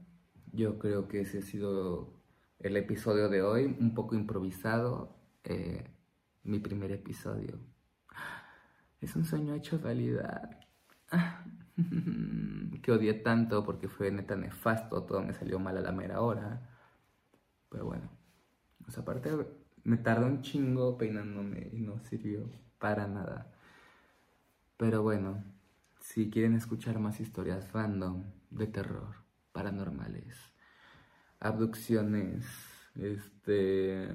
yo 0.54 0.80
creo 0.80 1.08
que 1.08 1.22
ese 1.22 1.40
ha 1.40 1.42
sido 1.42 2.14
el 2.60 2.78
episodio 2.78 3.30
de 3.30 3.42
hoy, 3.42 3.66
un 3.80 3.94
poco 3.94 4.16
improvisado, 4.16 5.16
eh, 5.44 5.90
mi 6.44 6.60
primer 6.60 6.92
episodio. 6.92 7.60
Es 9.02 9.16
un 9.16 9.26
sueño 9.26 9.54
hecho 9.56 9.78
realidad. 9.78 10.60
que 12.82 12.92
odié 12.92 13.16
tanto 13.16 13.66
porque 13.66 13.90
fue 13.90 14.12
neta 14.12 14.36
nefasto, 14.36 15.04
todo 15.04 15.22
me 15.22 15.34
salió 15.34 15.60
mal 15.60 15.78
a 15.78 15.82
la 15.82 15.92
mera 15.92 16.22
hora. 16.22 16.70
Pero 17.70 17.86
bueno, 17.86 18.10
sea, 18.92 19.04
aparte 19.04 19.30
me 19.86 19.98
tardó 19.98 20.26
un 20.26 20.42
chingo 20.42 20.98
peinándome 20.98 21.70
y 21.72 21.80
no 21.80 22.00
sirvió 22.00 22.50
para 22.80 23.08
nada. 23.08 23.54
Pero 24.78 25.04
bueno, 25.04 25.44
si 26.00 26.30
quieren 26.32 26.56
escuchar 26.56 27.00
más 27.00 27.20
historias 27.20 27.72
random 27.72 28.24
de 28.50 28.68
terror, 28.68 29.16
paranormales, 29.52 30.36
abducciones, 31.40 32.46
este, 32.96 34.10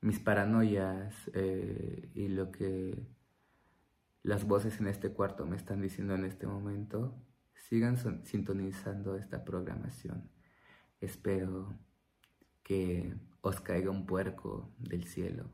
mis 0.00 0.18
paranoias 0.18 1.30
eh, 1.32 2.10
y 2.14 2.28
lo 2.28 2.50
que 2.50 3.06
las 4.24 4.44
voces 4.44 4.80
en 4.80 4.88
este 4.88 5.12
cuarto 5.12 5.46
me 5.46 5.56
están 5.56 5.80
diciendo 5.80 6.16
en 6.16 6.24
este 6.24 6.48
momento, 6.48 7.14
sigan 7.54 7.96
sintonizando 8.24 9.14
esta 9.14 9.44
programación. 9.44 10.28
Espero 11.00 11.78
que 12.70 13.16
os 13.42 13.58
caiga 13.58 13.90
un 13.90 14.06
puerco 14.06 14.70
del 14.78 15.02
cielo 15.02 15.50